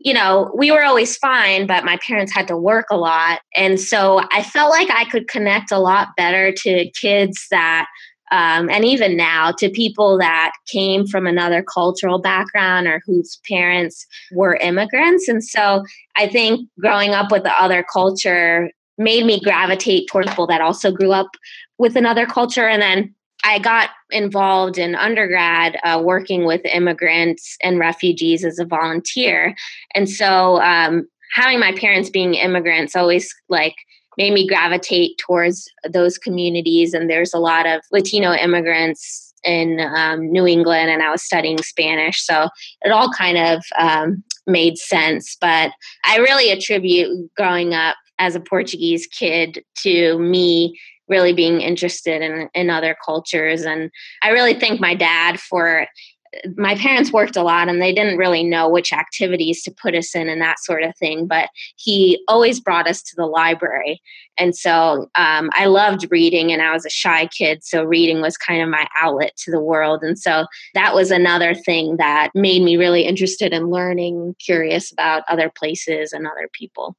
you 0.00 0.12
know, 0.12 0.52
we 0.54 0.70
were 0.70 0.84
always 0.84 1.16
fine, 1.16 1.66
but 1.66 1.86
my 1.86 1.96
parents 2.06 2.30
had 2.30 2.46
to 2.48 2.58
work 2.58 2.84
a 2.90 2.98
lot. 2.98 3.40
And 3.54 3.80
so 3.80 4.20
I 4.30 4.42
felt 4.42 4.68
like 4.68 4.90
I 4.90 5.06
could 5.06 5.28
connect 5.28 5.72
a 5.72 5.78
lot 5.78 6.08
better 6.18 6.52
to 6.52 6.90
kids 6.90 7.46
that 7.50 7.86
um, 8.30 8.68
and 8.68 8.84
even 8.84 9.16
now 9.16 9.52
to 9.52 9.70
people 9.70 10.18
that 10.18 10.52
came 10.66 11.06
from 11.06 11.26
another 11.26 11.62
cultural 11.62 12.18
background 12.18 12.86
or 12.86 13.00
whose 13.06 13.40
parents 13.48 14.06
were 14.32 14.56
immigrants. 14.56 15.28
And 15.28 15.42
so 15.44 15.84
I 16.16 16.28
think 16.28 16.68
growing 16.80 17.10
up 17.10 17.30
with 17.30 17.44
the 17.44 17.62
other 17.62 17.84
culture 17.90 18.70
made 18.98 19.24
me 19.26 19.40
gravitate 19.40 20.08
toward 20.08 20.26
people 20.26 20.46
that 20.46 20.60
also 20.60 20.90
grew 20.90 21.12
up 21.12 21.28
with 21.78 21.96
another 21.96 22.26
culture. 22.26 22.66
And 22.66 22.82
then 22.82 23.14
I 23.44 23.58
got 23.58 23.90
involved 24.10 24.78
in 24.78 24.96
undergrad 24.96 25.78
uh, 25.84 26.00
working 26.02 26.46
with 26.46 26.64
immigrants 26.64 27.56
and 27.62 27.78
refugees 27.78 28.44
as 28.44 28.58
a 28.58 28.64
volunteer. 28.64 29.54
And 29.94 30.08
so 30.08 30.60
um, 30.62 31.06
having 31.32 31.60
my 31.60 31.72
parents 31.72 32.10
being 32.10 32.34
immigrants 32.34 32.96
always 32.96 33.32
like 33.48 33.74
made 34.16 34.32
me 34.32 34.46
gravitate 34.46 35.18
towards 35.18 35.70
those 35.88 36.18
communities. 36.18 36.94
And 36.94 37.10
there's 37.10 37.34
a 37.34 37.38
lot 37.38 37.66
of 37.66 37.82
Latino 37.92 38.32
immigrants 38.32 39.34
in 39.44 39.80
um, 39.80 40.30
New 40.32 40.46
England, 40.46 40.90
and 40.90 41.02
I 41.02 41.10
was 41.10 41.22
studying 41.22 41.62
Spanish. 41.62 42.24
So 42.24 42.48
it 42.82 42.90
all 42.90 43.12
kind 43.12 43.38
of 43.38 43.62
um, 43.78 44.24
made 44.46 44.76
sense. 44.76 45.36
But 45.40 45.72
I 46.04 46.16
really 46.16 46.50
attribute 46.50 47.30
growing 47.36 47.74
up 47.74 47.96
as 48.18 48.34
a 48.34 48.40
Portuguese 48.40 49.06
kid 49.06 49.62
to 49.82 50.18
me 50.18 50.78
really 51.08 51.32
being 51.32 51.60
interested 51.60 52.22
in, 52.22 52.48
in 52.54 52.70
other 52.70 52.96
cultures. 53.04 53.62
And 53.62 53.90
I 54.22 54.30
really 54.30 54.54
thank 54.54 54.80
my 54.80 54.94
dad 54.94 55.38
for 55.38 55.86
my 56.56 56.74
parents 56.76 57.12
worked 57.12 57.36
a 57.36 57.42
lot 57.42 57.68
and 57.68 57.80
they 57.80 57.92
didn't 57.92 58.18
really 58.18 58.42
know 58.42 58.68
which 58.68 58.92
activities 58.92 59.62
to 59.62 59.70
put 59.70 59.94
us 59.94 60.14
in 60.14 60.28
and 60.28 60.40
that 60.40 60.58
sort 60.58 60.82
of 60.82 60.96
thing 60.96 61.26
but 61.26 61.48
he 61.76 62.22
always 62.28 62.60
brought 62.60 62.88
us 62.88 63.02
to 63.02 63.14
the 63.16 63.26
library. 63.26 64.00
And 64.38 64.54
so 64.54 65.10
um, 65.14 65.50
i 65.52 65.66
loved 65.66 66.06
reading 66.10 66.52
and 66.52 66.62
i 66.62 66.72
was 66.72 66.84
a 66.84 66.90
shy 66.90 67.26
kid 67.26 67.64
so 67.64 67.84
reading 67.84 68.20
was 68.20 68.36
kind 68.36 68.62
of 68.62 68.68
my 68.68 68.86
outlet 68.96 69.36
to 69.38 69.50
the 69.50 69.60
world. 69.60 70.02
And 70.02 70.18
so 70.18 70.46
that 70.74 70.94
was 70.94 71.10
another 71.10 71.54
thing 71.54 71.96
that 71.98 72.30
made 72.34 72.62
me 72.62 72.76
really 72.76 73.02
interested 73.02 73.52
in 73.52 73.70
learning 73.70 74.34
curious 74.44 74.92
about 74.92 75.24
other 75.28 75.50
places 75.50 76.12
and 76.12 76.26
other 76.26 76.48
people. 76.52 76.96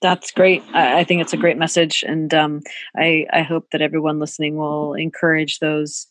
That's 0.00 0.32
great. 0.32 0.64
I 0.74 1.04
think 1.04 1.20
it's 1.20 1.32
a 1.32 1.36
great 1.36 1.56
message, 1.56 2.02
and 2.04 2.34
um, 2.34 2.60
I, 2.96 3.24
I 3.32 3.42
hope 3.42 3.70
that 3.70 3.80
everyone 3.80 4.18
listening 4.18 4.56
will 4.56 4.94
encourage 4.94 5.60
those 5.60 6.08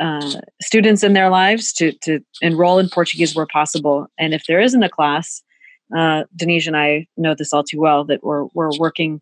uh, 0.00 0.40
students 0.62 1.02
in 1.02 1.12
their 1.12 1.30
lives 1.30 1.72
to 1.74 1.92
to 2.02 2.20
enroll 2.40 2.78
in 2.78 2.88
Portuguese 2.88 3.34
where 3.34 3.46
possible. 3.46 4.06
And 4.18 4.34
if 4.34 4.44
there 4.48 4.60
isn't 4.60 4.82
a 4.82 4.88
class, 4.88 5.42
uh, 5.96 6.24
Denise 6.34 6.66
and 6.66 6.76
I 6.76 7.06
know 7.16 7.34
this 7.36 7.52
all 7.52 7.64
too 7.64 7.80
well 7.80 8.04
that 8.06 8.22
we're 8.22 8.46
we're 8.54 8.70
working 8.78 9.20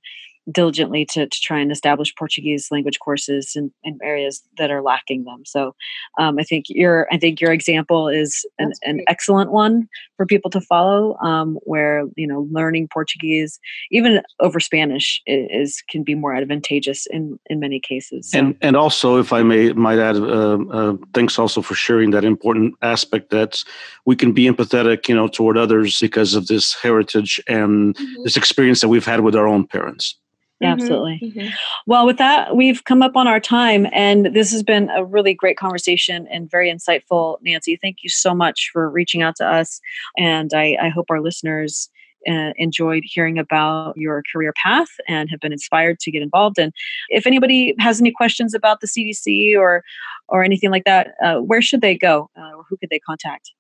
diligently 0.51 1.05
to, 1.05 1.27
to 1.27 1.41
try 1.41 1.59
and 1.59 1.71
establish 1.71 2.15
Portuguese 2.17 2.69
language 2.71 2.99
courses 2.99 3.53
in, 3.55 3.71
in 3.85 3.99
areas 4.03 4.43
that 4.57 4.71
are 4.71 4.83
lacking 4.83 5.25
them. 5.25 5.43
So 5.45 5.75
um, 6.19 6.39
I 6.39 6.43
think 6.43 6.67
your 6.69 7.07
I 7.13 7.19
think 7.19 7.41
your 7.41 7.53
example 7.53 8.09
is 8.09 8.47
an, 8.59 8.73
an 8.83 9.03
excellent 9.09 9.53
one 9.53 9.89
for 10.17 10.27
people 10.27 10.51
to 10.51 10.61
follow, 10.61 11.17
um, 11.19 11.59
where 11.63 12.05
you 12.17 12.27
know 12.27 12.49
learning 12.51 12.89
Portuguese 12.93 13.59
even 13.91 14.23
over 14.41 14.61
Spanish 14.61 15.23
is, 15.27 15.49
is, 15.51 15.83
can 15.89 16.03
be 16.03 16.15
more 16.15 16.35
advantageous 16.35 17.07
in 17.07 17.39
in 17.47 17.61
many 17.61 17.81
cases. 17.81 18.31
So. 18.31 18.39
And 18.39 18.57
and 18.61 18.77
also, 18.77 19.19
if 19.19 19.33
I 19.33 19.43
may 19.43 19.73
might 19.73 19.99
add, 19.99 20.17
uh, 20.17 20.59
uh, 20.71 20.97
thanks 21.15 21.39
also 21.39 21.63
for 21.63 21.75
sharing 21.75 22.11
that 22.11 22.25
important 22.25 22.75
aspect 22.83 23.31
that 23.31 23.63
we 24.05 24.17
can 24.17 24.33
be 24.33 24.47
empathetic, 24.47 25.09
you 25.09 25.15
know, 25.15 25.29
toward 25.29 25.57
others 25.57 26.01
because 26.01 26.35
of 26.35 26.47
this 26.47 26.75
heritage 26.75 27.41
and 27.49 27.95
mm-hmm. 27.95 28.23
this 28.25 28.37
experience 28.37 28.81
that 28.81 28.89
we've 28.89 29.05
had 29.05 29.21
with 29.21 29.35
our 29.35 29.47
own 29.47 29.67
parents. 29.67 30.17
Mm-hmm, 30.63 30.73
absolutely. 30.73 31.21
Mm-hmm. 31.23 31.49
Well, 31.87 32.05
with 32.05 32.19
that, 32.19 32.57
we've 32.57 32.83
come 32.85 33.03
up 33.03 33.17
on 33.17 33.29
our 33.29 33.41
time, 33.41 33.87
and 33.93 34.27
this 34.35 34.51
has 34.53 34.63
been 34.63 34.91
a 34.91 35.05
really 35.05 35.35
great 35.35 35.57
conversation 35.57 36.27
and 36.29 36.51
very 36.51 36.73
insightful. 36.73 37.39
Nancy, 37.43 37.77
thank 37.77 37.99
you 38.03 38.09
so 38.09 38.35
much 38.35 38.71
for 38.73 38.91
reaching 38.91 39.23
out 39.23 39.37
to 39.37 39.47
us. 39.47 39.81
And 40.17 40.53
I, 40.53 40.77
I 40.83 40.89
hope 40.89 41.07
our 41.11 41.21
listeners 41.21 41.89
uh, 42.27 42.53
enjoyed 42.57 43.05
hearing 43.07 43.39
about 43.39 43.97
your 43.97 44.23
career 44.33 44.53
path 44.53 44.89
and 45.07 45.31
have 45.31 45.39
been 45.41 45.53
inspired 45.53 46.01
to 46.01 46.11
get 46.11 46.23
involved. 46.23 46.59
And 46.59 46.73
if 47.09 47.25
anybody 47.27 47.77
has 47.79 48.01
any 48.01 48.11
questions 48.11 48.55
about 48.55 48.81
the 48.81 48.89
CDC 48.89 49.57
or 49.57 49.85
or 50.29 50.43
anything 50.43 50.71
like 50.71 50.85
that, 50.85 51.15
uh, 51.23 51.37
where 51.37 51.63
should 51.63 51.81
they 51.81 51.97
go, 51.97 52.29
uh, 52.37 52.51
or 52.57 52.65
who 52.69 52.77
could 52.77 52.91
they 52.91 52.99
contact? 52.99 53.53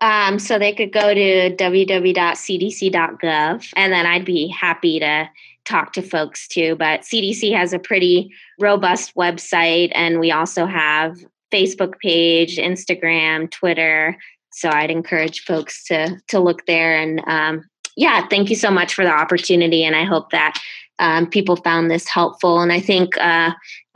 Um, 0.00 0.38
so 0.40 0.58
they 0.58 0.72
could 0.72 0.92
go 0.92 1.14
to 1.14 1.54
www.cdc.gov, 1.54 2.12
and 3.76 3.92
then 3.92 4.04
I'd 4.04 4.24
be 4.24 4.48
happy 4.48 4.98
to 4.98 5.30
talk 5.64 5.92
to 5.94 6.02
folks 6.02 6.48
too. 6.48 6.76
But 6.76 7.00
CDC 7.02 7.54
has 7.56 7.72
a 7.72 7.78
pretty 7.78 8.32
robust 8.60 9.14
website, 9.14 9.92
and 9.94 10.20
we 10.20 10.30
also 10.30 10.66
have 10.66 11.16
Facebook 11.52 11.98
page, 11.98 12.56
Instagram, 12.56 13.50
Twitter. 13.50 14.16
So 14.52 14.68
I'd 14.68 14.90
encourage 14.90 15.44
folks 15.44 15.84
to 15.84 16.20
to 16.28 16.40
look 16.40 16.66
there. 16.66 16.96
And 16.96 17.22
um, 17.26 17.64
yeah, 17.96 18.26
thank 18.28 18.50
you 18.50 18.56
so 18.56 18.70
much 18.70 18.94
for 18.94 19.04
the 19.04 19.12
opportunity, 19.12 19.84
and 19.84 19.96
I 19.96 20.04
hope 20.04 20.30
that 20.30 20.58
um, 20.98 21.26
people 21.26 21.56
found 21.56 21.90
this 21.90 22.08
helpful. 22.08 22.60
And 22.60 22.72
I 22.72 22.80
think 22.80 23.16
uh, 23.18 23.52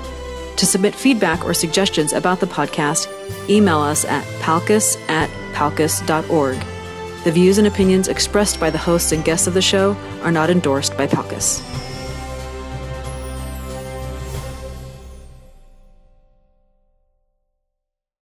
To 0.57 0.67
submit 0.67 0.95
feedback 0.95 1.45
or 1.45 1.55
suggestions 1.55 2.13
about 2.13 2.41
the 2.41 2.47
podcast, 2.47 3.49
email 3.49 3.79
us 3.79 4.05
at 4.05 4.25
palcus 4.41 4.97
at 5.09 5.31
palcus.org. 5.55 6.59
The 7.25 7.33
views 7.33 7.59
and 7.59 7.67
opinions 7.67 8.09
expressed 8.09 8.59
by 8.59 8.71
the 8.71 8.79
hosts 8.79 9.13
and 9.13 9.25
guests 9.25 9.47
of 9.47 9.55
the 9.55 9.63
show 9.63 9.97
are 10.23 10.33
not 10.33 10.51
endorsed 10.51 10.97
by 10.97 11.07
Palcus. 11.07 11.61